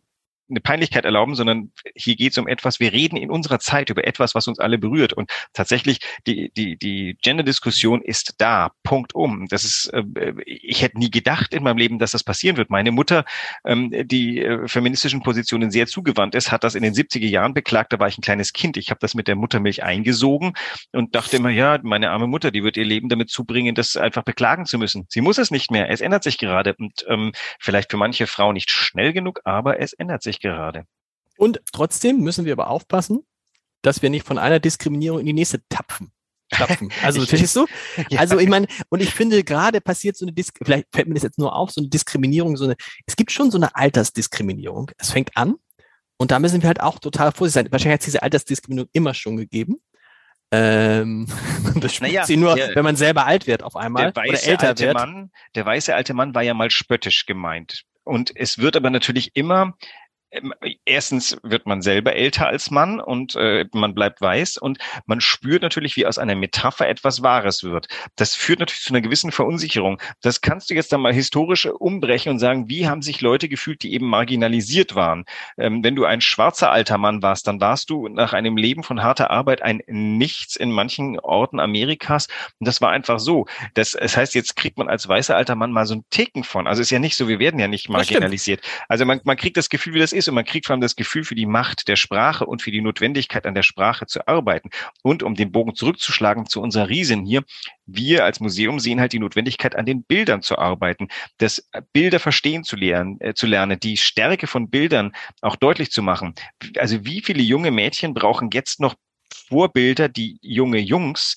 eine 0.48 0.60
Peinlichkeit 0.60 1.04
erlauben, 1.04 1.34
sondern 1.34 1.72
hier 1.94 2.16
geht 2.16 2.32
es 2.32 2.38
um 2.38 2.48
etwas, 2.48 2.80
wir 2.80 2.92
reden 2.92 3.16
in 3.16 3.30
unserer 3.30 3.58
Zeit 3.58 3.90
über 3.90 4.06
etwas, 4.06 4.34
was 4.34 4.46
uns 4.46 4.58
alle 4.58 4.78
berührt. 4.78 5.12
Und 5.12 5.30
tatsächlich, 5.52 6.00
die, 6.26 6.50
die, 6.56 6.76
die 6.76 7.16
Gender-Diskussion 7.22 8.02
ist 8.02 8.34
da, 8.38 8.70
Punkt 8.82 9.14
um. 9.14 9.46
Das 9.48 9.64
ist, 9.64 9.86
äh, 9.92 10.34
ich 10.44 10.82
hätte 10.82 10.98
nie 10.98 11.10
gedacht 11.10 11.54
in 11.54 11.62
meinem 11.62 11.78
Leben, 11.78 11.98
dass 11.98 12.12
das 12.12 12.24
passieren 12.24 12.56
wird. 12.56 12.70
Meine 12.70 12.92
Mutter, 12.92 13.24
ähm, 13.64 13.90
die 14.06 14.40
äh, 14.40 14.68
feministischen 14.68 15.22
Positionen 15.22 15.70
sehr 15.70 15.86
zugewandt 15.86 16.34
ist, 16.34 16.52
hat 16.52 16.64
das 16.64 16.74
in 16.74 16.82
den 16.82 16.94
70er 16.94 17.26
Jahren 17.26 17.54
beklagt, 17.54 17.92
da 17.92 17.98
war 17.98 18.08
ich 18.08 18.18
ein 18.18 18.22
kleines 18.22 18.52
Kind. 18.52 18.76
Ich 18.76 18.90
habe 18.90 19.00
das 19.00 19.14
mit 19.14 19.28
der 19.28 19.36
Muttermilch 19.36 19.82
eingesogen 19.82 20.52
und 20.92 21.14
dachte 21.14 21.36
immer, 21.36 21.50
ja, 21.50 21.78
meine 21.82 22.10
arme 22.10 22.26
Mutter, 22.26 22.50
die 22.50 22.62
wird 22.62 22.76
ihr 22.76 22.84
Leben 22.84 23.08
damit 23.08 23.30
zubringen, 23.30 23.74
das 23.74 23.96
einfach 23.96 24.22
beklagen 24.22 24.66
zu 24.66 24.78
müssen. 24.78 25.06
Sie 25.08 25.20
muss 25.20 25.38
es 25.38 25.50
nicht 25.50 25.70
mehr. 25.70 25.90
Es 25.90 26.00
ändert 26.00 26.22
sich 26.22 26.38
gerade 26.38 26.74
und 26.78 27.04
ähm, 27.08 27.32
vielleicht 27.58 27.90
für 27.90 27.96
manche 27.96 28.26
Frauen 28.26 28.54
nicht 28.54 28.70
schnell 28.70 29.12
genug, 29.12 29.40
aber 29.44 29.80
es 29.80 29.92
ändert 29.92 30.22
sich 30.22 30.33
gerade. 30.40 30.86
Und 31.36 31.60
trotzdem 31.72 32.20
müssen 32.20 32.44
wir 32.44 32.52
aber 32.52 32.70
aufpassen, 32.70 33.26
dass 33.82 34.02
wir 34.02 34.10
nicht 34.10 34.26
von 34.26 34.38
einer 34.38 34.60
Diskriminierung 34.60 35.20
in 35.20 35.26
die 35.26 35.32
nächste 35.32 35.60
tapfen. 35.68 36.12
Tapfen. 36.50 36.90
Also, 37.02 37.24
verstehst 37.24 37.56
du? 37.56 37.66
Ja. 38.10 38.20
Also, 38.20 38.38
ich 38.38 38.48
meine, 38.48 38.66
und 38.88 39.00
ich 39.00 39.14
finde, 39.14 39.44
gerade 39.44 39.80
passiert 39.80 40.16
so 40.16 40.24
eine 40.24 40.32
Disk 40.32 40.58
vielleicht 40.62 40.86
fällt 40.92 41.08
mir 41.08 41.14
das 41.14 41.22
jetzt 41.22 41.38
nur 41.38 41.54
auf, 41.54 41.70
so 41.70 41.80
eine 41.80 41.88
Diskriminierung, 41.88 42.56
so 42.56 42.64
eine, 42.64 42.76
es 43.06 43.16
gibt 43.16 43.32
schon 43.32 43.50
so 43.50 43.58
eine 43.58 43.74
Altersdiskriminierung. 43.74 44.90
Es 44.98 45.10
fängt 45.10 45.36
an 45.36 45.54
und 46.16 46.30
da 46.30 46.38
müssen 46.38 46.62
wir 46.62 46.68
halt 46.68 46.80
auch 46.80 46.98
total 46.98 47.32
vorsichtig 47.32 47.64
sein. 47.64 47.72
Wahrscheinlich 47.72 47.94
hat 47.94 48.00
es 48.00 48.06
diese 48.06 48.22
Altersdiskriminierung 48.22 48.90
immer 48.92 49.14
schon 49.14 49.36
gegeben. 49.36 49.76
Ähm, 50.50 51.26
das 51.80 52.00
naja, 52.00 52.24
sie 52.24 52.36
nur, 52.36 52.54
der, 52.54 52.74
wenn 52.74 52.84
man 52.84 52.96
selber 52.96 53.26
alt 53.26 53.46
wird 53.46 53.62
auf 53.62 53.76
einmal 53.76 54.12
der 54.12 54.22
weiße 54.22 54.30
oder 54.30 54.52
älter 54.52 54.68
alte 54.68 54.86
wird. 54.86 54.94
Mann, 54.94 55.30
der 55.54 55.66
weiße 55.66 55.94
alte 55.94 56.14
Mann 56.14 56.34
war 56.34 56.42
ja 56.42 56.54
mal 56.54 56.70
spöttisch 56.70 57.26
gemeint. 57.26 57.82
Und 58.04 58.32
es 58.36 58.58
wird 58.58 58.76
aber 58.76 58.90
natürlich 58.90 59.34
immer 59.34 59.76
erstens 60.84 61.36
wird 61.42 61.66
man 61.66 61.82
selber 61.82 62.14
älter 62.14 62.46
als 62.46 62.70
Mann 62.70 63.00
und 63.00 63.34
äh, 63.36 63.66
man 63.72 63.94
bleibt 63.94 64.20
weiß 64.20 64.58
und 64.58 64.78
man 65.06 65.20
spürt 65.20 65.62
natürlich, 65.62 65.96
wie 65.96 66.06
aus 66.06 66.18
einer 66.18 66.34
Metapher 66.34 66.88
etwas 66.88 67.22
Wahres 67.22 67.64
wird. 67.64 67.88
Das 68.16 68.34
führt 68.34 68.60
natürlich 68.60 68.82
zu 68.82 68.92
einer 68.92 69.00
gewissen 69.00 69.32
Verunsicherung. 69.32 70.00
Das 70.22 70.40
kannst 70.40 70.70
du 70.70 70.74
jetzt 70.74 70.92
dann 70.92 71.00
mal 71.00 71.12
historisch 71.12 71.66
umbrechen 71.66 72.30
und 72.30 72.38
sagen, 72.38 72.68
wie 72.68 72.88
haben 72.88 73.02
sich 73.02 73.20
Leute 73.20 73.48
gefühlt, 73.48 73.82
die 73.82 73.92
eben 73.92 74.06
marginalisiert 74.06 74.94
waren. 74.94 75.24
Ähm, 75.58 75.82
wenn 75.84 75.96
du 75.96 76.04
ein 76.04 76.20
schwarzer 76.20 76.70
alter 76.70 76.98
Mann 76.98 77.22
warst, 77.22 77.46
dann 77.46 77.60
warst 77.60 77.90
du 77.90 78.08
nach 78.08 78.32
einem 78.32 78.56
Leben 78.56 78.82
von 78.82 79.02
harter 79.02 79.30
Arbeit 79.30 79.62
ein 79.62 79.82
Nichts 79.86 80.56
in 80.56 80.70
manchen 80.72 81.18
Orten 81.20 81.60
Amerikas 81.60 82.28
und 82.58 82.66
das 82.66 82.80
war 82.80 82.90
einfach 82.90 83.18
so. 83.18 83.46
Das, 83.74 83.92
das 83.92 84.16
heißt, 84.16 84.34
jetzt 84.34 84.56
kriegt 84.56 84.78
man 84.78 84.88
als 84.88 85.08
weißer 85.08 85.36
alter 85.36 85.54
Mann 85.54 85.72
mal 85.72 85.86
so 85.86 85.94
einen 85.94 86.04
Ticken 86.10 86.44
von. 86.44 86.66
Also 86.66 86.82
ist 86.82 86.90
ja 86.90 86.98
nicht 86.98 87.16
so, 87.16 87.28
wir 87.28 87.38
werden 87.38 87.60
ja 87.60 87.68
nicht 87.68 87.88
marginalisiert. 87.88 88.60
Also 88.88 89.04
man, 89.04 89.20
man 89.24 89.36
kriegt 89.36 89.56
das 89.56 89.68
Gefühl, 89.68 89.94
wie 89.94 89.98
das 89.98 90.12
ist 90.12 90.23
ist 90.24 90.28
und 90.28 90.34
man 90.34 90.44
kriegt 90.44 90.66
vor 90.66 90.74
allem 90.74 90.80
das 90.80 90.96
Gefühl 90.96 91.24
für 91.24 91.34
die 91.34 91.46
Macht 91.46 91.88
der 91.88 91.96
Sprache 91.96 92.46
und 92.46 92.62
für 92.62 92.70
die 92.70 92.80
Notwendigkeit 92.80 93.46
an 93.46 93.54
der 93.54 93.62
Sprache 93.62 94.06
zu 94.06 94.26
arbeiten. 94.26 94.70
Und 95.02 95.22
um 95.22 95.34
den 95.34 95.52
Bogen 95.52 95.74
zurückzuschlagen 95.74 96.46
zu 96.46 96.60
unserer 96.60 96.88
Riesen 96.88 97.24
hier, 97.24 97.44
wir 97.86 98.24
als 98.24 98.40
Museum 98.40 98.80
sehen 98.80 99.00
halt 99.00 99.12
die 99.12 99.18
Notwendigkeit 99.18 99.76
an 99.76 99.86
den 99.86 100.02
Bildern 100.02 100.42
zu 100.42 100.58
arbeiten, 100.58 101.08
das 101.38 101.68
Bilder 101.92 102.18
verstehen 102.18 102.64
zu 102.64 102.76
lernen, 102.76 103.20
äh, 103.20 103.34
zu 103.34 103.46
lernen, 103.46 103.78
die 103.78 103.96
Stärke 103.96 104.46
von 104.46 104.70
Bildern 104.70 105.12
auch 105.42 105.56
deutlich 105.56 105.90
zu 105.90 106.02
machen. 106.02 106.34
Also 106.78 107.04
wie 107.04 107.20
viele 107.20 107.42
junge 107.42 107.70
Mädchen 107.70 108.14
brauchen 108.14 108.50
jetzt 108.52 108.80
noch 108.80 108.94
Vorbilder, 109.48 110.08
die 110.08 110.38
junge 110.40 110.78
Jungs 110.78 111.36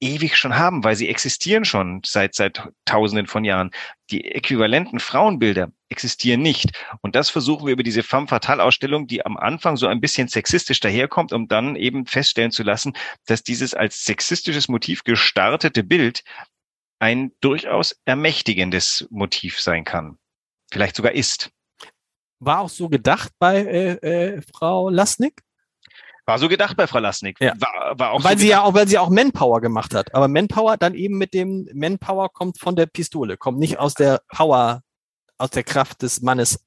ewig 0.00 0.36
schon 0.36 0.56
haben, 0.56 0.84
weil 0.84 0.96
sie 0.96 1.08
existieren 1.08 1.64
schon 1.64 2.02
seit, 2.04 2.34
seit 2.34 2.68
tausenden 2.84 3.26
von 3.26 3.44
Jahren. 3.44 3.70
Die 4.10 4.24
äquivalenten 4.24 5.00
Frauenbilder 5.00 5.72
existieren 5.88 6.42
nicht. 6.42 6.72
Und 7.00 7.14
das 7.14 7.30
versuchen 7.30 7.66
wir 7.66 7.72
über 7.72 7.82
diese 7.82 8.02
Femme 8.02 8.26
Fatale 8.26 8.62
Ausstellung, 8.62 9.06
die 9.06 9.24
am 9.24 9.36
Anfang 9.36 9.76
so 9.76 9.86
ein 9.86 10.00
bisschen 10.00 10.28
sexistisch 10.28 10.80
daherkommt, 10.80 11.32
um 11.32 11.48
dann 11.48 11.76
eben 11.76 12.06
feststellen 12.06 12.50
zu 12.50 12.62
lassen, 12.62 12.94
dass 13.26 13.42
dieses 13.42 13.74
als 13.74 14.04
sexistisches 14.04 14.68
Motiv 14.68 15.04
gestartete 15.04 15.84
Bild 15.84 16.24
ein 16.98 17.32
durchaus 17.40 17.96
ermächtigendes 18.04 19.06
Motiv 19.10 19.60
sein 19.60 19.84
kann. 19.84 20.18
Vielleicht 20.70 20.96
sogar 20.96 21.12
ist. 21.12 21.50
War 22.40 22.60
auch 22.60 22.68
so 22.68 22.88
gedacht 22.88 23.32
bei 23.38 23.58
äh, 23.58 24.36
äh, 24.36 24.42
Frau 24.52 24.90
Lasnik? 24.90 25.43
War 26.26 26.38
so 26.38 26.48
gedacht 26.48 26.76
bei 26.76 26.86
Frau 26.86 27.00
Lasnik. 27.00 27.38
Ja. 27.40 27.52
War, 27.58 27.98
war 27.98 28.10
auch 28.12 28.24
weil 28.24 28.38
so 28.38 28.42
sie 28.42 28.48
ja 28.48 28.62
auch, 28.62 28.74
weil 28.74 28.88
sie 28.88 28.98
auch 28.98 29.10
Manpower 29.10 29.60
gemacht 29.60 29.94
hat. 29.94 30.14
Aber 30.14 30.28
Manpower 30.28 30.76
dann 30.76 30.94
eben 30.94 31.18
mit 31.18 31.34
dem 31.34 31.68
Manpower 31.74 32.30
kommt 32.30 32.58
von 32.58 32.76
der 32.76 32.86
Pistole, 32.86 33.36
kommt 33.36 33.58
nicht 33.58 33.78
aus 33.78 33.94
der 33.94 34.22
Power, 34.28 34.82
aus 35.36 35.50
der 35.50 35.64
Kraft 35.64 36.02
des 36.02 36.22
Mannes 36.22 36.64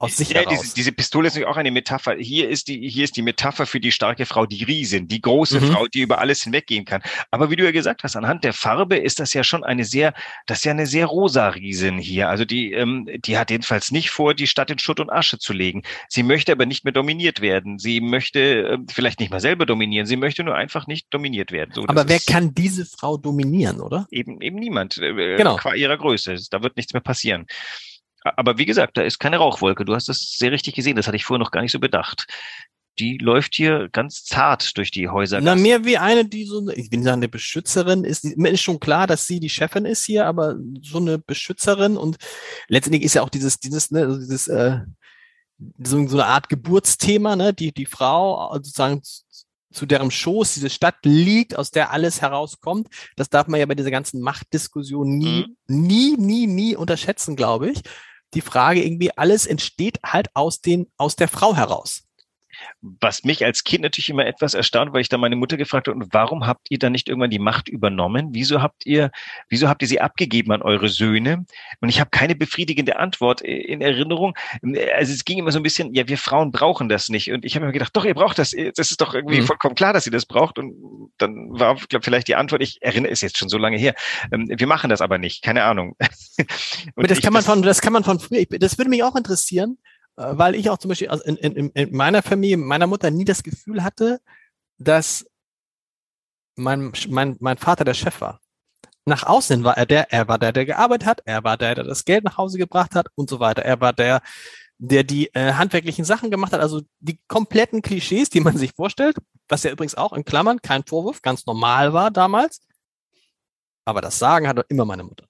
aus 0.00 0.16
sich 0.16 0.30
ja, 0.30 0.44
diese, 0.44 0.74
diese, 0.74 0.92
Pistole 0.92 1.26
ist 1.26 1.34
natürlich 1.34 1.48
auch 1.48 1.56
eine 1.56 1.72
Metapher. 1.72 2.14
Hier 2.14 2.48
ist 2.48 2.68
die, 2.68 2.88
hier 2.88 3.02
ist 3.02 3.16
die 3.16 3.22
Metapher 3.22 3.66
für 3.66 3.80
die 3.80 3.90
starke 3.90 4.26
Frau, 4.26 4.46
die 4.46 4.62
Riesin, 4.62 5.08
die 5.08 5.20
große 5.20 5.60
mhm. 5.60 5.72
Frau, 5.72 5.86
die 5.88 6.02
über 6.02 6.20
alles 6.20 6.42
hinweggehen 6.44 6.84
kann. 6.84 7.02
Aber 7.32 7.50
wie 7.50 7.56
du 7.56 7.64
ja 7.64 7.72
gesagt 7.72 8.04
hast, 8.04 8.14
anhand 8.14 8.44
der 8.44 8.52
Farbe 8.52 8.96
ist 8.96 9.18
das 9.18 9.34
ja 9.34 9.42
schon 9.42 9.64
eine 9.64 9.84
sehr, 9.84 10.14
das 10.46 10.58
ist 10.58 10.64
ja 10.64 10.70
eine 10.70 10.86
sehr 10.86 11.06
rosa 11.06 11.48
Riesin 11.48 11.98
hier. 11.98 12.28
Also 12.28 12.44
die, 12.44 12.72
ähm, 12.72 13.08
die 13.24 13.38
hat 13.38 13.50
jedenfalls 13.50 13.90
nicht 13.90 14.10
vor, 14.10 14.34
die 14.34 14.46
Stadt 14.46 14.70
in 14.70 14.78
Schutt 14.78 15.00
und 15.00 15.10
Asche 15.10 15.38
zu 15.38 15.52
legen. 15.52 15.82
Sie 16.08 16.22
möchte 16.22 16.52
aber 16.52 16.64
nicht 16.64 16.84
mehr 16.84 16.92
dominiert 16.92 17.40
werden. 17.40 17.80
Sie 17.80 18.00
möchte 18.00 18.40
äh, 18.40 18.78
vielleicht 18.88 19.18
nicht 19.18 19.32
mal 19.32 19.40
selber 19.40 19.66
dominieren. 19.66 20.06
Sie 20.06 20.16
möchte 20.16 20.44
nur 20.44 20.54
einfach 20.54 20.86
nicht 20.86 21.08
dominiert 21.10 21.50
werden. 21.50 21.72
So, 21.74 21.84
aber 21.88 22.08
wer 22.08 22.20
kann 22.20 22.54
diese 22.54 22.86
Frau 22.86 23.16
dominieren, 23.16 23.80
oder? 23.80 24.06
Eben, 24.12 24.40
eben 24.42 24.60
niemand. 24.60 24.98
Äh, 24.98 25.36
genau. 25.36 25.56
Qua 25.56 25.74
ihrer 25.74 25.96
Größe. 25.96 26.36
Da 26.50 26.62
wird 26.62 26.76
nichts 26.76 26.92
mehr 26.92 27.02
passieren. 27.02 27.46
Aber 28.22 28.58
wie 28.58 28.66
gesagt, 28.66 28.96
da 28.96 29.02
ist 29.02 29.18
keine 29.18 29.38
Rauchwolke. 29.38 29.84
Du 29.84 29.94
hast 29.94 30.08
das 30.08 30.34
sehr 30.36 30.52
richtig 30.52 30.74
gesehen. 30.74 30.96
Das 30.96 31.06
hatte 31.06 31.16
ich 31.16 31.24
vorher 31.24 31.42
noch 31.42 31.50
gar 31.50 31.62
nicht 31.62 31.72
so 31.72 31.78
bedacht. 31.78 32.26
Die 32.98 33.16
läuft 33.18 33.54
hier 33.54 33.88
ganz 33.90 34.24
zart 34.24 34.76
durch 34.76 34.90
die 34.90 35.08
Häuser. 35.08 35.40
Na, 35.40 35.54
mehr 35.54 35.84
wie 35.84 35.98
eine, 35.98 36.24
die 36.24 36.44
so, 36.44 36.68
ich 36.70 36.90
will 36.90 37.02
sagen, 37.02 37.20
eine 37.20 37.28
Beschützerin 37.28 38.02
ist. 38.02 38.24
Mir 38.36 38.50
ist 38.50 38.62
schon 38.62 38.80
klar, 38.80 39.06
dass 39.06 39.26
sie 39.26 39.38
die 39.38 39.48
Chefin 39.48 39.84
ist 39.84 40.04
hier, 40.04 40.26
aber 40.26 40.56
so 40.82 40.98
eine 40.98 41.18
Beschützerin 41.18 41.96
und 41.96 42.16
letztendlich 42.66 43.04
ist 43.04 43.14
ja 43.14 43.22
auch 43.22 43.28
dieses, 43.28 43.60
dieses, 43.60 43.92
ne, 43.92 44.00
also 44.00 44.18
dieses, 44.18 44.48
äh, 44.48 44.80
so, 45.84 46.06
so 46.08 46.16
eine 46.16 46.26
Art 46.26 46.48
Geburtsthema, 46.48 47.36
ne, 47.36 47.54
die, 47.54 47.72
die 47.72 47.86
Frau 47.86 48.52
sozusagen 48.54 49.00
zu 49.72 49.86
deren 49.86 50.10
Schoß 50.10 50.54
diese 50.54 50.70
Stadt 50.70 50.96
liegt, 51.04 51.56
aus 51.56 51.70
der 51.70 51.92
alles 51.92 52.20
herauskommt. 52.20 52.88
Das 53.16 53.28
darf 53.28 53.48
man 53.48 53.60
ja 53.60 53.66
bei 53.66 53.74
dieser 53.74 53.90
ganzen 53.90 54.20
Machtdiskussion 54.20 55.18
nie, 55.18 55.46
mhm. 55.66 55.86
nie, 55.86 56.16
nie, 56.16 56.46
nie 56.46 56.76
unterschätzen, 56.76 57.36
glaube 57.36 57.70
ich 57.70 57.82
die 58.34 58.40
Frage 58.40 58.84
irgendwie, 58.84 59.16
alles 59.16 59.46
entsteht 59.46 60.00
halt 60.04 60.28
aus 60.34 60.60
den, 60.60 60.90
aus 60.96 61.16
der 61.16 61.28
Frau 61.28 61.56
heraus. 61.56 62.04
Was 62.80 63.24
mich 63.24 63.44
als 63.44 63.64
Kind 63.64 63.82
natürlich 63.82 64.08
immer 64.08 64.26
etwas 64.26 64.54
erstaunt, 64.54 64.92
weil 64.92 65.00
ich 65.00 65.08
da 65.08 65.18
meine 65.18 65.36
Mutter 65.36 65.56
gefragt 65.56 65.88
habe, 65.88 65.96
und 65.98 66.08
warum 66.12 66.46
habt 66.46 66.68
ihr 66.70 66.78
dann 66.78 66.92
nicht 66.92 67.08
irgendwann 67.08 67.30
die 67.30 67.38
Macht 67.38 67.68
übernommen? 67.68 68.28
Wieso 68.32 68.62
habt 68.62 68.86
ihr, 68.86 69.10
wieso 69.48 69.68
habt 69.68 69.82
ihr 69.82 69.88
sie 69.88 70.00
abgegeben 70.00 70.52
an 70.52 70.62
eure 70.62 70.88
Söhne? 70.88 71.44
Und 71.80 71.88
ich 71.88 72.00
habe 72.00 72.10
keine 72.10 72.34
befriedigende 72.34 72.98
Antwort 72.98 73.40
in 73.40 73.80
Erinnerung. 73.80 74.36
Also 74.96 75.12
es 75.12 75.24
ging 75.24 75.38
immer 75.38 75.52
so 75.52 75.58
ein 75.58 75.62
bisschen, 75.62 75.94
ja, 75.94 76.08
wir 76.08 76.18
Frauen 76.18 76.50
brauchen 76.50 76.88
das 76.88 77.08
nicht. 77.08 77.30
Und 77.32 77.44
ich 77.44 77.54
habe 77.56 77.66
mir 77.66 77.72
gedacht, 77.72 77.96
doch, 77.96 78.04
ihr 78.04 78.14
braucht 78.14 78.38
das. 78.38 78.54
Das 78.76 78.90
ist 78.90 79.00
doch 79.00 79.14
irgendwie 79.14 79.40
mhm. 79.40 79.46
vollkommen 79.46 79.74
klar, 79.74 79.92
dass 79.92 80.06
ihr 80.06 80.12
das 80.12 80.26
braucht. 80.26 80.58
Und 80.58 81.10
dann 81.18 81.48
war, 81.50 81.76
glaube 81.76 82.04
vielleicht 82.04 82.28
die 82.28 82.36
Antwort, 82.36 82.62
ich 82.62 82.82
erinnere, 82.82 83.12
ist 83.12 83.22
jetzt 83.22 83.38
schon 83.38 83.48
so 83.48 83.58
lange 83.58 83.76
her. 83.76 83.94
Ähm, 84.32 84.48
wir 84.48 84.66
machen 84.66 84.90
das 84.90 85.00
aber 85.00 85.18
nicht, 85.18 85.42
keine 85.42 85.64
Ahnung. 85.64 85.96
aber 86.96 87.06
das 87.06 87.20
kann 87.20 87.32
man 87.32 87.42
von, 87.42 87.62
das 87.62 87.80
kann 87.80 87.92
man 87.92 88.04
von 88.04 88.18
früher, 88.18 88.44
das 88.58 88.78
würde 88.78 88.90
mich 88.90 89.02
auch 89.02 89.16
interessieren 89.16 89.78
äh, 89.78 89.97
weil 90.18 90.56
ich 90.56 90.68
auch 90.68 90.78
zum 90.78 90.88
Beispiel 90.88 91.08
in, 91.24 91.36
in, 91.36 91.70
in 91.70 91.96
meiner 91.96 92.22
Familie, 92.22 92.56
meiner 92.56 92.88
Mutter 92.88 93.10
nie 93.10 93.24
das 93.24 93.44
Gefühl 93.44 93.84
hatte, 93.84 94.20
dass 94.76 95.26
mein, 96.56 96.92
mein, 97.08 97.36
mein 97.38 97.56
Vater 97.56 97.84
der 97.84 97.94
Chef 97.94 98.20
war. 98.20 98.40
Nach 99.04 99.22
außen 99.22 99.62
war 99.62 99.76
er 99.76 99.86
der, 99.86 100.12
er 100.12 100.26
war 100.26 100.38
der, 100.38 100.52
der 100.52 100.66
gearbeitet 100.66 101.06
hat, 101.06 101.22
er 101.24 101.44
war 101.44 101.56
der, 101.56 101.76
der 101.76 101.84
das 101.84 102.04
Geld 102.04 102.24
nach 102.24 102.36
Hause 102.36 102.58
gebracht 102.58 102.96
hat 102.96 103.06
und 103.14 103.30
so 103.30 103.38
weiter. 103.38 103.62
Er 103.62 103.80
war 103.80 103.92
der, 103.92 104.20
der 104.78 105.04
die 105.04 105.32
äh, 105.34 105.52
handwerklichen 105.52 106.04
Sachen 106.04 106.32
gemacht 106.32 106.52
hat, 106.52 106.60
also 106.60 106.82
die 106.98 107.20
kompletten 107.28 107.80
Klischees, 107.80 108.28
die 108.28 108.40
man 108.40 108.56
sich 108.56 108.72
vorstellt, 108.72 109.18
was 109.48 109.62
ja 109.62 109.70
übrigens 109.70 109.94
auch 109.94 110.12
in 110.12 110.24
Klammern 110.24 110.60
kein 110.60 110.84
Vorwurf, 110.84 111.22
ganz 111.22 111.46
normal 111.46 111.92
war 111.92 112.10
damals. 112.10 112.60
Aber 113.84 114.00
das 114.00 114.18
Sagen 114.18 114.48
hat 114.48 114.66
immer 114.68 114.84
meine 114.84 115.04
Mutter. 115.04 115.27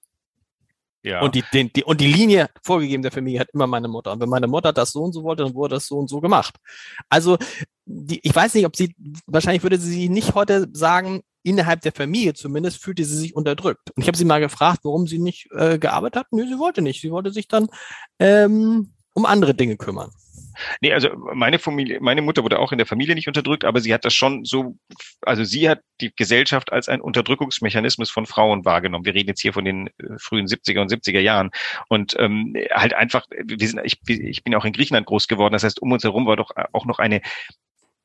Ja. 1.03 1.21
Und 1.21 1.35
die, 1.35 1.43
den, 1.53 1.71
die, 1.73 1.83
und 1.83 2.01
die 2.01 2.11
Linie 2.11 2.49
vorgegeben 2.61 3.03
der 3.03 3.11
Familie 3.11 3.39
hat 3.39 3.49
immer 3.53 3.67
meine 3.67 3.87
Mutter. 3.87 4.11
Und 4.11 4.19
wenn 4.19 4.29
meine 4.29 4.47
Mutter 4.47 4.73
das 4.73 4.91
so 4.91 5.03
und 5.03 5.13
so 5.13 5.23
wollte, 5.23 5.43
dann 5.43 5.53
wurde 5.53 5.75
das 5.75 5.87
so 5.87 5.97
und 5.97 6.09
so 6.09 6.19
gemacht. 6.19 6.55
Also, 7.07 7.37
die, 7.85 8.19
ich 8.21 8.35
weiß 8.35 8.53
nicht, 8.53 8.65
ob 8.65 8.75
sie, 8.75 8.95
wahrscheinlich 9.25 9.63
würde 9.63 9.77
sie 9.77 10.09
nicht 10.09 10.35
heute 10.35 10.67
sagen, 10.73 11.21
innerhalb 11.43 11.81
der 11.81 11.93
Familie 11.93 12.33
zumindest 12.33 12.83
fühlte 12.83 13.05
sie 13.05 13.15
sich 13.15 13.35
unterdrückt. 13.35 13.91
Und 13.95 14.01
ich 14.01 14.07
habe 14.07 14.17
sie 14.17 14.25
mal 14.25 14.41
gefragt, 14.41 14.81
warum 14.83 15.07
sie 15.07 15.19
nicht 15.19 15.47
äh, 15.51 15.79
gearbeitet 15.79 16.21
hat. 16.21 16.27
Nö, 16.31 16.45
sie 16.45 16.59
wollte 16.59 16.81
nicht. 16.81 17.01
Sie 17.01 17.11
wollte 17.11 17.31
sich 17.31 17.47
dann 17.47 17.69
ähm, 18.19 18.93
um 19.13 19.25
andere 19.25 19.55
Dinge 19.55 19.77
kümmern. 19.77 20.11
Nee, 20.81 20.93
also 20.93 21.09
meine 21.33 21.59
Familie, 21.59 21.99
meine 22.01 22.21
Mutter 22.21 22.43
wurde 22.43 22.59
auch 22.59 22.71
in 22.71 22.77
der 22.77 22.87
Familie 22.87 23.15
nicht 23.15 23.27
unterdrückt, 23.27 23.65
aber 23.65 23.79
sie 23.79 23.93
hat 23.93 24.05
das 24.05 24.13
schon 24.13 24.45
so, 24.45 24.75
also 25.21 25.43
sie 25.43 25.69
hat 25.69 25.79
die 26.01 26.13
Gesellschaft 26.15 26.71
als 26.71 26.89
ein 26.89 27.01
Unterdrückungsmechanismus 27.01 28.09
von 28.09 28.25
Frauen 28.25 28.65
wahrgenommen. 28.65 29.05
Wir 29.05 29.13
reden 29.13 29.29
jetzt 29.29 29.41
hier 29.41 29.53
von 29.53 29.65
den 29.65 29.87
äh, 29.87 30.17
frühen 30.17 30.47
70er 30.47 30.81
und 30.81 30.91
70er 30.91 31.19
Jahren. 31.19 31.51
Und 31.87 32.15
ähm, 32.19 32.55
halt 32.71 32.93
einfach, 32.93 33.25
wir 33.29 33.67
sind, 33.67 33.81
ich, 33.83 33.99
ich 34.07 34.43
bin 34.43 34.55
auch 34.55 34.65
in 34.65 34.73
Griechenland 34.73 35.07
groß 35.07 35.27
geworden, 35.27 35.53
das 35.53 35.63
heißt, 35.63 35.81
um 35.81 35.91
uns 35.91 36.03
herum 36.03 36.25
war 36.25 36.35
doch 36.35 36.51
auch 36.73 36.85
noch 36.85 36.99
eine 36.99 37.21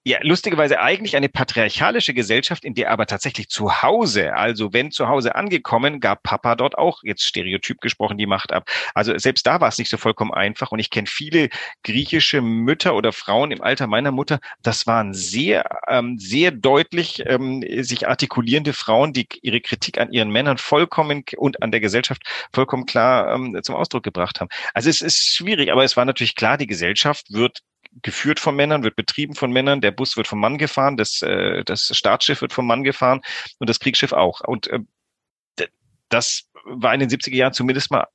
ja, 0.07 0.19
lustigerweise 0.21 0.81
eigentlich 0.81 1.17
eine 1.17 1.31
patriarchalische 1.31 2.13
Gesellschaft, 2.13 2.63
in 2.65 2.75
der 2.75 2.91
aber 2.91 3.07
tatsächlich 3.07 3.49
zu 3.49 3.83
Hause, 3.83 4.35
also 4.35 4.75
wenn 4.75 4.91
zu 4.91 5.09
Hause 5.09 5.35
angekommen, 5.35 5.99
gab 5.99 6.23
Papa 6.23 6.57
dort 6.57 6.77
auch, 6.77 7.03
jetzt 7.05 7.23
stereotyp 7.23 7.81
gesprochen, 7.81 8.19
die 8.19 8.27
Macht 8.27 8.53
ab. 8.53 8.69
Also 8.95 9.17
selbst 9.17 9.47
da 9.47 9.63
war 9.63 9.69
es 9.69 9.79
nicht 9.79 9.89
so 9.89 9.97
vollkommen 9.97 10.35
einfach. 10.35 10.73
Und 10.73 10.79
ich 10.79 10.91
kenne 10.91 11.07
viele 11.07 11.49
griechische 11.85 12.43
Mütter 12.43 12.95
oder 12.95 13.13
Frauen 13.13 13.51
im 13.51 13.63
Alter 13.63 13.87
meiner 13.87 14.13
Mutter. 14.13 14.41
Das 14.63 14.87
waren 14.87 15.15
sehr, 15.15 15.81
ähm, 15.89 16.19
sehr 16.19 16.51
deutlich 16.51 17.23
ähm, 17.27 17.65
sich 17.83 18.07
artikulierende 18.07 18.75
Frauen, 18.75 19.15
die 19.15 19.27
ihre 19.41 19.63
Kritik 19.63 19.99
an 19.99 20.13
ihren 20.13 20.31
Männern 20.31 20.59
vollkommen 20.59 21.25
und 21.39 21.63
an 21.63 21.71
der 21.71 21.81
Gesellschaft 21.81 22.23
vollkommen 22.53 22.85
klar 22.85 23.35
ähm, 23.35 23.59
zum 23.63 23.75
Ausdruck 23.75 24.03
gebracht 24.03 24.41
haben. 24.41 24.51
Also 24.75 24.91
es 24.91 25.01
ist 25.01 25.35
schwierig, 25.35 25.73
aber 25.73 25.83
es 25.83 25.97
war 25.97 26.05
natürlich 26.05 26.35
klar, 26.35 26.59
die 26.59 26.67
Gesellschaft 26.67 27.33
wird 27.33 27.63
geführt 28.03 28.41
von 28.41 28.57
Männern, 28.57 28.83
wird 28.83 28.97
betrieben 28.97 29.35
von 29.35 29.53
Männern, 29.53 29.81
der 29.81 29.93
Bus 29.93 30.17
wird 30.17 30.27
vom 30.27 30.41
Mann 30.41 30.59
gefahren, 30.59 30.97
das, 30.97 31.23
äh, 31.23 31.65
das 31.65 31.91
Staatsschiff 31.93 32.41
wird 32.41 32.53
vom 32.53 32.67
Mann 32.67 32.85
gefahren 32.85 33.21
und 33.59 33.69
das 33.69 33.81
Kriegsschiff 33.81 34.13
auch. 34.13 34.41
Und 34.41 34.69
äh, 34.69 34.81
das 36.09 36.45
war 36.65 36.95
in 36.95 37.01
den 37.01 37.11
70er 37.11 37.35
Jahren 37.35 37.53
zumindest 37.53 37.91
mal, 37.91 38.07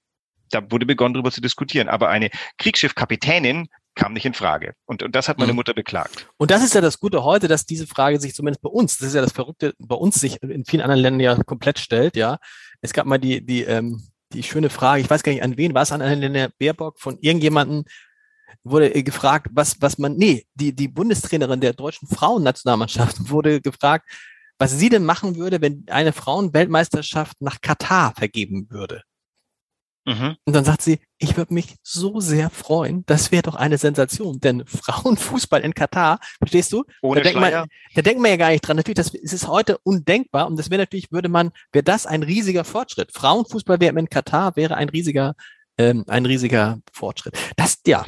da 0.52 0.72
wurde 0.72 0.86
begonnen, 0.86 1.14
darüber 1.14 1.32
zu 1.32 1.42
diskutieren. 1.42 1.90
Aber 1.90 2.10
eine 2.10 2.30
Kriegsschiffkapitänin 2.58 3.68
kam 3.96 4.14
nicht 4.14 4.26
in 4.26 4.34
Frage. 4.34 4.74
Und, 4.86 5.04
und 5.04 5.16
das 5.16 5.28
hat 5.28 5.38
meine 5.38 5.52
mhm. 5.52 5.58
Mutter 5.58 5.74
beklagt. 5.74 6.28
Und 6.38 6.52
das 6.52 6.64
ist 6.64 6.74
ja 6.74 6.82
das 6.82 7.00
Gute 7.00 7.24
heute, 7.24 7.48
dass 7.48 7.66
diese 7.66 7.86
Frage 7.86 8.20
sich 8.20 8.34
zumindest 8.34 8.62
bei 8.62 8.70
uns, 8.70 8.98
das 8.98 9.10
ist 9.10 9.16
ja 9.16 9.22
das 9.22 9.34
Verrückte, 9.34 9.74
bei 9.78 9.96
uns 9.96 10.16
sich 10.16 10.42
in 10.42 10.66
vielen 10.66 10.82
anderen 10.82 11.02
Ländern 11.02 11.20
ja 11.20 11.44
komplett 11.44 11.80
stellt, 11.80 12.16
ja. 12.16 12.40
Es 12.82 12.94
gab 12.94 13.06
mal 13.06 13.18
die, 13.18 13.46
die, 13.46 13.64
ähm, 13.64 14.02
die 14.32 14.44
schöne 14.44 14.70
Frage, 14.70 15.02
ich 15.02 15.10
weiß 15.10 15.24
gar 15.24 15.34
nicht 15.34 15.44
an 15.44 15.58
wen, 15.58 15.74
war 15.74 15.82
es 15.82 15.92
an 15.92 16.02
Annalena 16.02 16.50
Baerbock 16.58 17.00
von 17.00 17.18
irgendjemanden, 17.20 17.84
wurde 18.64 18.92
gefragt, 19.04 19.48
was, 19.52 19.82
was 19.82 19.98
man, 19.98 20.16
nee, 20.16 20.46
die, 20.56 20.76
die 20.76 20.88
Bundestrainerin 20.88 21.62
der 21.62 21.74
deutschen 21.74 22.08
Frauennationalmannschaft 22.08 23.18
wurde 23.30 23.62
gefragt, 23.62 24.10
was 24.58 24.78
sie 24.78 24.90
denn 24.90 25.06
machen 25.06 25.38
würde, 25.38 25.62
wenn 25.62 25.86
eine 25.90 26.12
Frauenweltmeisterschaft 26.12 27.42
nach 27.42 27.62
Katar 27.62 28.14
vergeben 28.16 28.68
würde. 28.70 29.04
Mhm. 30.06 30.38
Und 30.44 30.56
dann 30.56 30.66
sagt 30.66 30.82
sie, 30.82 31.00
ich 31.18 31.38
würde 31.38 31.54
mich 31.54 31.76
so 31.84 32.20
sehr 32.20 32.50
freuen, 32.50 33.06
das 33.06 33.32
wäre 33.32 33.44
doch 33.44 33.56
eine 33.56 33.78
Sensation, 33.78 34.40
denn 34.40 34.64
Frauenfußball 34.66 35.62
in 35.62 35.74
Katar, 35.74 36.20
verstehst 36.40 36.74
du? 36.74 36.84
Ohne 37.02 37.22
da 37.22 37.24
denkt, 37.24 37.40
man, 37.40 37.52
da 37.94 38.02
denkt 38.02 38.22
man 38.22 38.32
ja 38.32 38.38
gar 38.38 38.50
nicht 38.50 38.62
dran. 38.62 38.78
Natürlich, 38.78 38.98
das 38.98 39.14
ist 39.14 39.48
heute 39.48 39.78
undenkbar 39.80 40.48
und 40.48 40.58
das 40.58 40.70
wäre 40.70 40.82
natürlich, 40.82 41.12
würde 41.12 41.30
man, 41.30 41.52
wäre 41.72 41.84
das 41.84 42.06
ein 42.06 42.24
riesiger 42.24 42.64
Fortschritt. 42.64 43.12
Frauenfußball 43.14 43.80
wäre 43.80 43.98
in 44.00 44.10
Katar, 44.10 44.56
wäre 44.56 44.76
ein 44.76 44.90
riesiger, 44.90 45.36
ähm, 45.78 46.06
ein 46.08 46.26
riesiger 46.26 46.80
Fortschritt. 46.92 47.38
Das, 47.56 47.80
ja, 47.86 48.06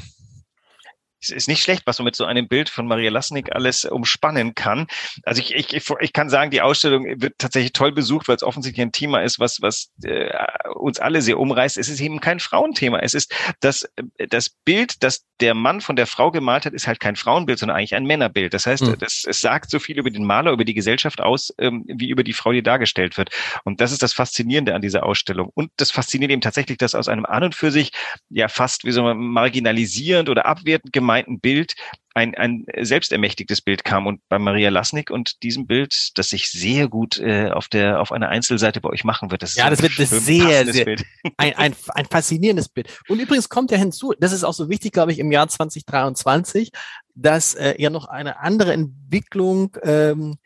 ist 1.29 1.47
nicht 1.47 1.61
schlecht, 1.61 1.83
was 1.85 1.99
man 1.99 2.05
mit 2.05 2.15
so 2.15 2.25
einem 2.25 2.47
Bild 2.47 2.69
von 2.69 2.87
Maria 2.87 3.11
Lasnik 3.11 3.53
alles 3.53 3.85
umspannen 3.85 4.55
kann. 4.55 4.87
Also 5.23 5.41
ich, 5.41 5.53
ich, 5.53 5.89
ich 5.99 6.13
kann 6.13 6.29
sagen, 6.29 6.51
die 6.51 6.61
Ausstellung 6.61 7.05
wird 7.21 7.35
tatsächlich 7.37 7.73
toll 7.73 7.91
besucht, 7.91 8.27
weil 8.27 8.35
es 8.35 8.43
offensichtlich 8.43 8.81
ein 8.81 8.91
Thema 8.91 9.21
ist, 9.21 9.39
was, 9.39 9.61
was 9.61 9.89
äh, 10.03 10.31
uns 10.75 10.99
alle 10.99 11.21
sehr 11.21 11.39
umreißt. 11.39 11.77
Es 11.77 11.89
ist 11.89 12.01
eben 12.01 12.19
kein 12.19 12.39
Frauenthema. 12.39 12.99
Es 12.99 13.13
ist 13.13 13.33
das, 13.59 13.87
das 14.29 14.49
Bild, 14.49 15.03
das 15.03 15.25
der 15.41 15.53
Mann 15.55 15.81
von 15.81 15.95
der 15.95 16.07
Frau 16.07 16.31
gemalt 16.31 16.65
hat, 16.65 16.73
ist 16.73 16.87
halt 16.87 16.99
kein 16.99 17.15
Frauenbild, 17.15 17.59
sondern 17.59 17.77
eigentlich 17.77 17.95
ein 17.95 18.05
Männerbild. 18.05 18.53
Das 18.53 18.67
heißt, 18.67 18.83
mhm. 18.83 18.97
das, 18.99 19.25
es 19.27 19.41
sagt 19.41 19.69
so 19.69 19.79
viel 19.79 19.97
über 19.97 20.09
den 20.09 20.23
Maler, 20.23 20.51
über 20.51 20.65
die 20.65 20.73
Gesellschaft 20.73 21.19
aus, 21.19 21.53
ähm, 21.57 21.83
wie 21.87 22.09
über 22.09 22.23
die 22.23 22.33
Frau, 22.33 22.51
die 22.51 22.61
dargestellt 22.61 23.17
wird. 23.17 23.31
Und 23.63 23.81
das 23.81 23.91
ist 23.91 24.03
das 24.03 24.13
Faszinierende 24.13 24.75
an 24.75 24.81
dieser 24.81 25.03
Ausstellung. 25.03 25.49
Und 25.53 25.71
das 25.77 25.91
fasziniert 25.91 26.31
eben 26.31 26.41
tatsächlich, 26.41 26.77
dass 26.77 26.95
aus 26.95 27.07
einem 27.07 27.25
an 27.25 27.43
und 27.43 27.55
für 27.55 27.71
sich 27.71 27.91
ja 28.29 28.47
fast 28.47 28.85
wie 28.85 28.91
so 28.91 29.01
marginalisierend 29.13 30.29
oder 30.29 30.45
abwertend 30.45 30.93
gemeinten 31.11 31.39
Bild 31.39 31.73
ein, 32.13 32.35
ein 32.35 32.65
selbstermächtigtes 32.81 33.61
Bild 33.61 33.83
kam 33.83 34.05
und 34.05 34.21
bei 34.27 34.37
Maria 34.37 34.69
Lasnik 34.69 35.11
und 35.11 35.43
diesem 35.43 35.65
Bild, 35.65 36.11
das 36.15 36.29
sich 36.29 36.49
sehr 36.49 36.87
gut 36.87 37.19
äh, 37.19 37.49
auf 37.49 37.67
der 37.67 38.01
auf 38.01 38.11
einer 38.11 38.29
Einzelseite 38.29 38.81
bei 38.81 38.89
euch 38.89 39.03
machen 39.03 39.31
wird. 39.31 39.43
Das 39.43 39.55
ja, 39.55 39.69
das 39.69 39.81
wird 39.81 39.97
das 39.97 40.09
sehr, 40.09 40.65
sehr 40.71 40.97
ein, 41.37 41.55
ein, 41.55 41.75
ein 41.89 42.05
faszinierendes 42.05 42.69
Bild. 42.69 42.89
Und 43.07 43.19
übrigens 43.19 43.49
kommt 43.49 43.71
ja 43.71 43.77
hinzu, 43.77 44.13
das 44.19 44.33
ist 44.33 44.43
auch 44.43 44.53
so 44.53 44.69
wichtig, 44.69 44.91
glaube 44.91 45.11
ich, 45.11 45.19
im 45.19 45.31
Jahr 45.31 45.47
2023, 45.47 46.71
dass 47.15 47.53
äh, 47.53 47.75
ja 47.77 47.89
noch 47.89 48.05
eine 48.05 48.39
andere 48.39 48.73
Entwicklung 48.73 49.77
ähm, 49.83 50.37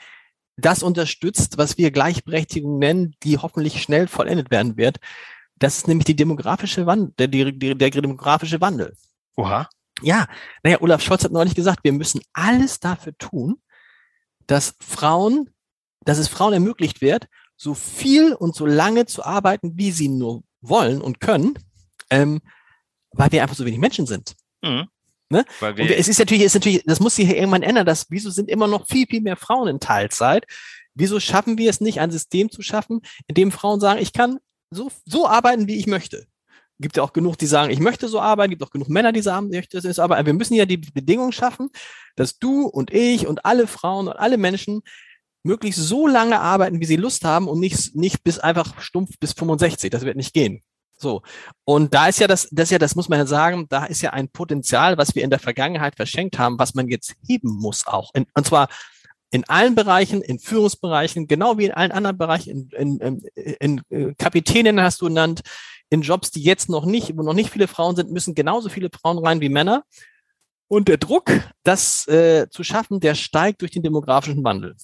das 0.57 0.83
unterstützt, 0.83 1.57
was 1.57 1.77
wir 1.77 1.91
Gleichberechtigung 1.91 2.77
nennen, 2.79 3.15
die 3.23 3.37
hoffentlich 3.37 3.81
schnell 3.81 4.07
vollendet 4.07 4.51
werden 4.51 4.77
wird. 4.77 4.97
Das 5.57 5.77
ist 5.77 5.87
nämlich 5.87 6.05
die 6.05 6.15
demografische 6.15 6.85
Wandel, 6.85 7.27
der, 7.27 7.51
der, 7.51 7.75
der 7.75 7.89
demografische 7.89 8.61
Wandel. 8.61 8.95
Oha. 9.35 9.67
Ja, 10.05 10.27
naja, 10.61 10.79
Olaf 10.81 11.01
Scholz 11.01 11.23
hat 11.23 11.31
neulich 11.31 11.55
gesagt, 11.55 11.79
wir 11.83 11.91
müssen 11.91 12.21
alles 12.31 12.79
dafür 12.79 13.17
tun, 13.17 13.55
dass 14.45 14.75
Frauen, 14.79 15.49
dass 16.01 16.19
es 16.19 16.27
Frauen 16.27 16.53
ermöglicht 16.53 17.01
wird, 17.01 17.27
so 17.57 17.73
viel 17.73 18.33
und 18.33 18.55
so 18.55 18.67
lange 18.67 19.07
zu 19.07 19.25
arbeiten, 19.25 19.79
wie 19.79 19.91
sie 19.91 20.07
nur 20.07 20.43
wollen 20.61 21.01
und 21.01 21.19
können, 21.21 21.57
ähm, 22.11 22.41
weil 23.13 23.31
wir 23.31 23.41
einfach 23.41 23.55
so 23.55 23.65
wenig 23.65 23.79
Menschen 23.79 24.05
sind. 24.05 24.35
Mhm. 24.61 24.87
Ne? 25.29 25.43
Weil 25.59 25.75
wir 25.75 25.85
und 25.85 25.91
es 25.91 26.07
ist 26.07 26.19
natürlich, 26.19 26.43
ist 26.43 26.53
natürlich, 26.53 26.83
das 26.85 26.99
muss 26.99 27.15
sich 27.15 27.27
irgendwann 27.27 27.63
ändern, 27.63 27.87
dass, 27.87 28.05
wieso 28.11 28.29
sind 28.29 28.47
immer 28.47 28.67
noch 28.67 28.85
viel, 28.85 29.07
viel 29.07 29.21
mehr 29.21 29.37
Frauen 29.37 29.67
in 29.67 29.79
Teilzeit? 29.79 30.45
Wieso 30.93 31.19
schaffen 31.19 31.57
wir 31.57 31.71
es 31.71 31.81
nicht, 31.81 31.99
ein 31.99 32.11
System 32.11 32.51
zu 32.51 32.61
schaffen, 32.61 33.01
in 33.25 33.33
dem 33.33 33.51
Frauen 33.51 33.79
sagen, 33.79 33.99
ich 33.99 34.13
kann 34.13 34.37
so, 34.69 34.91
so 35.03 35.27
arbeiten, 35.27 35.67
wie 35.67 35.77
ich 35.77 35.87
möchte? 35.87 36.27
Gibt 36.79 36.97
ja 36.97 37.03
auch 37.03 37.13
genug, 37.13 37.37
die 37.37 37.45
sagen, 37.45 37.71
ich 37.71 37.79
möchte 37.79 38.07
so 38.07 38.19
arbeiten, 38.19 38.51
gibt 38.51 38.63
auch 38.63 38.71
genug 38.71 38.89
Männer, 38.89 39.11
die 39.11 39.21
sagen, 39.21 39.47
ich 39.47 39.57
möchte 39.57 39.79
so 39.81 40.01
arbeiten. 40.01 40.25
Wir 40.25 40.33
müssen 40.33 40.55
ja 40.55 40.65
die 40.65 40.77
Bedingungen 40.77 41.31
schaffen, 41.31 41.69
dass 42.15 42.37
du 42.37 42.67
und 42.67 42.91
ich 42.93 43.27
und 43.27 43.45
alle 43.45 43.67
Frauen 43.67 44.07
und 44.07 44.13
alle 44.13 44.37
Menschen 44.37 44.81
möglichst 45.43 45.79
so 45.79 46.07
lange 46.07 46.39
arbeiten, 46.39 46.79
wie 46.79 46.85
sie 46.85 46.95
Lust 46.95 47.23
haben 47.23 47.47
und 47.47 47.59
nicht, 47.59 47.95
nicht 47.95 48.23
bis 48.23 48.39
einfach 48.39 48.81
stumpf 48.81 49.11
bis 49.19 49.33
65. 49.33 49.89
Das 49.91 50.03
wird 50.03 50.17
nicht 50.17 50.33
gehen. 50.33 50.63
So. 50.97 51.21
Und 51.65 51.93
da 51.93 52.07
ist 52.07 52.19
ja 52.19 52.27
das, 52.27 52.47
das 52.51 52.65
ist 52.65 52.71
ja, 52.71 52.79
das 52.79 52.95
muss 52.95 53.09
man 53.09 53.19
ja 53.19 53.25
sagen, 53.25 53.67
da 53.69 53.85
ist 53.85 54.01
ja 54.01 54.11
ein 54.11 54.29
Potenzial, 54.29 54.97
was 54.97 55.13
wir 55.13 55.23
in 55.23 55.29
der 55.29 55.39
Vergangenheit 55.39 55.95
verschenkt 55.95 56.39
haben, 56.39 56.57
was 56.57 56.73
man 56.73 56.87
jetzt 56.87 57.15
heben 57.27 57.49
muss 57.49 57.85
auch. 57.85 58.11
In, 58.13 58.25
und 58.33 58.45
zwar 58.45 58.69
in 59.31 59.43
allen 59.49 59.75
Bereichen, 59.75 60.21
in 60.21 60.39
Führungsbereichen, 60.39 61.27
genau 61.27 61.57
wie 61.57 61.65
in 61.65 61.71
allen 61.73 61.91
anderen 61.91 62.17
Bereichen, 62.17 62.69
in, 62.71 62.99
in, 62.99 63.21
in, 63.59 63.81
äh, 63.89 64.13
Kapitänen 64.17 64.81
hast 64.81 65.01
du 65.01 65.07
genannt, 65.07 65.41
in 65.95 66.01
Jobs, 66.01 66.29
die 66.29 66.43
jetzt 66.43 66.69
noch 66.69 66.85
nicht, 66.85 67.17
wo 67.17 67.23
noch 67.23 67.33
nicht 67.33 67.49
viele 67.49 67.67
Frauen 67.67 67.95
sind, 67.95 68.11
müssen 68.11 68.35
genauso 68.35 68.69
viele 68.69 68.89
Frauen 68.89 69.17
rein 69.17 69.41
wie 69.41 69.49
Männer. 69.49 69.83
Und 70.67 70.87
der 70.87 70.97
Druck, 70.97 71.31
das 71.63 72.07
äh, 72.07 72.47
zu 72.49 72.63
schaffen, 72.63 72.99
der 72.99 73.15
steigt 73.15 73.61
durch 73.61 73.71
den 73.71 73.83
demografischen 73.83 74.43
Wandel. 74.43 74.75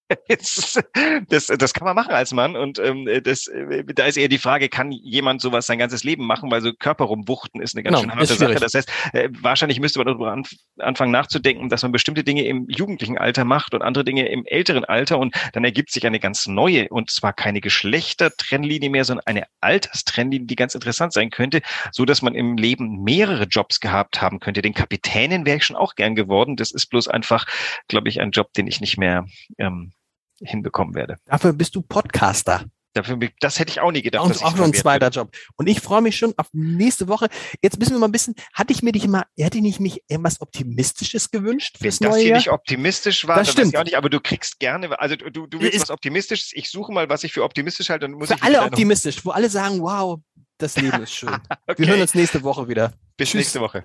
das, 1.29 1.47
das 1.47 1.75
kann 1.75 1.85
man 1.85 1.95
machen 1.95 2.13
als 2.13 2.33
Mann 2.33 2.57
und 2.57 2.79
ähm, 2.79 3.09
das, 3.23 3.51
da 3.95 4.07
ist 4.07 4.17
eher 4.17 4.29
die 4.29 4.39
Frage, 4.39 4.69
kann 4.69 4.91
jemand 4.91 5.41
sowas 5.41 5.67
sein 5.67 5.79
ganzes 5.79 6.03
Leben 6.03 6.27
machen, 6.27 6.51
weil 6.51 6.63
so 6.63 6.73
Körper 6.73 7.05
rumwuchten 7.05 7.61
ist 7.61 7.75
eine 7.75 7.83
ganz 7.83 8.01
genau, 8.01 8.13
schön 8.13 8.19
harte 8.19 8.35
Sache. 8.35 8.55
Das 8.55 8.75
heißt, 8.75 8.91
äh, 9.13 9.29
wahrscheinlich 9.41 9.81
müsste 9.81 9.99
man 9.99 10.07
darüber 10.07 10.33
an, 10.33 10.45
anfangen 10.79 11.13
nachzudenken, 11.13 11.69
dass 11.69 11.83
man 11.83 11.93
bestimmte 11.93 12.25
Dinge 12.25 12.45
im 12.45 12.67
jugendlichen 12.69 13.19
Alter 13.19 13.45
macht 13.45 13.75
und 13.75 13.83
andere 13.83 14.05
Dinge 14.05 14.29
im 14.29 14.47
älteren 14.47 14.85
Alter 14.85 15.19
und 15.19 15.35
dann 15.53 15.65
ergibt 15.65 15.91
sich 15.91 16.07
eine 16.07 16.21
ganz 16.21 16.47
neue 16.47 16.89
und 16.89 17.11
zwar 17.11 17.35
keine 17.35 17.61
Geschlechtertrennlinie 17.61 18.89
mehr, 18.91 19.05
sondern 19.05 19.27
eine 19.27 19.45
Alterstrennlinie, 19.61 20.47
die 20.47 20.57
ganz 20.57 20.75
interessant 20.75 21.13
sein 21.13 21.31
könnte, 21.31 21.61
so 21.93 22.05
dass 22.05 22.23
man 22.23 22.35
im 22.35 22.57
Leben 22.57 23.03
mehrere 23.03 23.45
Jobs 23.45 23.81
gehabt 23.81 24.23
haben 24.23 24.41
könnte. 24.41 24.63
Den 24.63 24.75
Kapitänen 24.75 25.45
wäre 25.45 25.59
ich 25.59 25.65
schon 25.65 25.77
auch 25.77 25.95
gern 25.97 26.15
geworden. 26.15 26.57
Das 26.57 26.71
ist 26.71 26.87
bloß 26.87 27.09
einfach, 27.09 27.47
glaube 27.89 28.09
ich, 28.09 28.21
ein 28.21 28.31
Job, 28.31 28.53
den 28.55 28.67
ich 28.67 28.81
nicht 28.81 28.97
mehr 28.97 29.27
ähm, 29.59 29.93
hinbekommen 30.41 30.95
werde. 30.95 31.17
Dafür 31.27 31.53
bist 31.53 31.75
du 31.75 31.83
Podcaster. 31.83 32.65
Dafür, 32.95 33.19
das 33.41 33.59
hätte 33.59 33.71
ich 33.71 33.81
auch 33.81 33.93
nie 33.93 34.03
gedacht. 34.03 34.25
Und 34.25 34.43
auch 34.43 34.57
noch 34.57 34.65
ein 34.65 34.73
zweiter 34.73 35.11
Job. 35.11 35.31
Und 35.57 35.69
ich 35.69 35.81
freue 35.81 36.01
mich 36.01 36.17
schon 36.17 36.35
auf 36.37 36.49
nächste 36.53 37.07
Woche. 37.07 37.29
Jetzt 37.63 37.79
müssen 37.79 37.93
wir 37.93 37.99
mal 37.99 38.09
ein 38.09 38.13
bisschen, 38.13 38.35
hatte 38.55 38.73
ich 38.73 38.83
mir 38.83 38.93
dich 38.93 39.07
mal, 39.07 39.25
hätte 39.39 39.59
ich 39.59 39.63
nicht 39.63 39.79
mich 39.79 40.03
irgendwas 40.09 40.41
Optimistisches 40.41 41.31
gewünscht 41.31 41.79
fürs 41.81 42.01
Wenn 42.01 42.11
das 42.11 42.19
hier 42.19 42.35
nicht 42.35 42.51
optimistisch 42.51 43.29
war, 43.29 43.37
das 43.37 43.53
stimmt. 43.53 43.67
Weiß 43.67 43.73
ich 43.73 43.79
auch 43.79 43.85
nicht, 43.85 43.97
aber 43.97 44.11
du 44.11 44.21
kriegst 44.21 44.59
gerne, 44.59 44.99
also 44.99 45.17
du, 45.17 45.47
du 45.47 45.61
willst 45.61 45.75
ist, 45.75 45.83
was 45.83 45.91
Optimistisches. 45.91 46.51
Ich 46.55 46.71
suche 46.71 46.93
mal, 46.93 47.09
was 47.09 47.25
ich 47.25 47.33
für 47.33 47.45
optimistisch 47.45 47.91
halte. 47.91 48.07
Dann 48.07 48.13
muss 48.13 48.29
für 48.29 48.35
ich 48.35 48.43
alle 48.43 48.63
optimistisch, 48.63 49.25
wo 49.25 49.31
alle 49.31 49.51
sagen, 49.51 49.81
wow, 49.81 50.19
das 50.57 50.77
Leben 50.77 51.03
ist 51.03 51.15
schön. 51.15 51.29
okay. 51.67 51.75
Wir 51.77 51.89
hören 51.89 52.01
uns 52.01 52.15
nächste 52.15 52.43
Woche 52.43 52.69
wieder. 52.69 52.95
Bis 53.17 53.29
Tschüss. 53.29 53.41
nächste 53.41 53.61
Woche. 53.61 53.85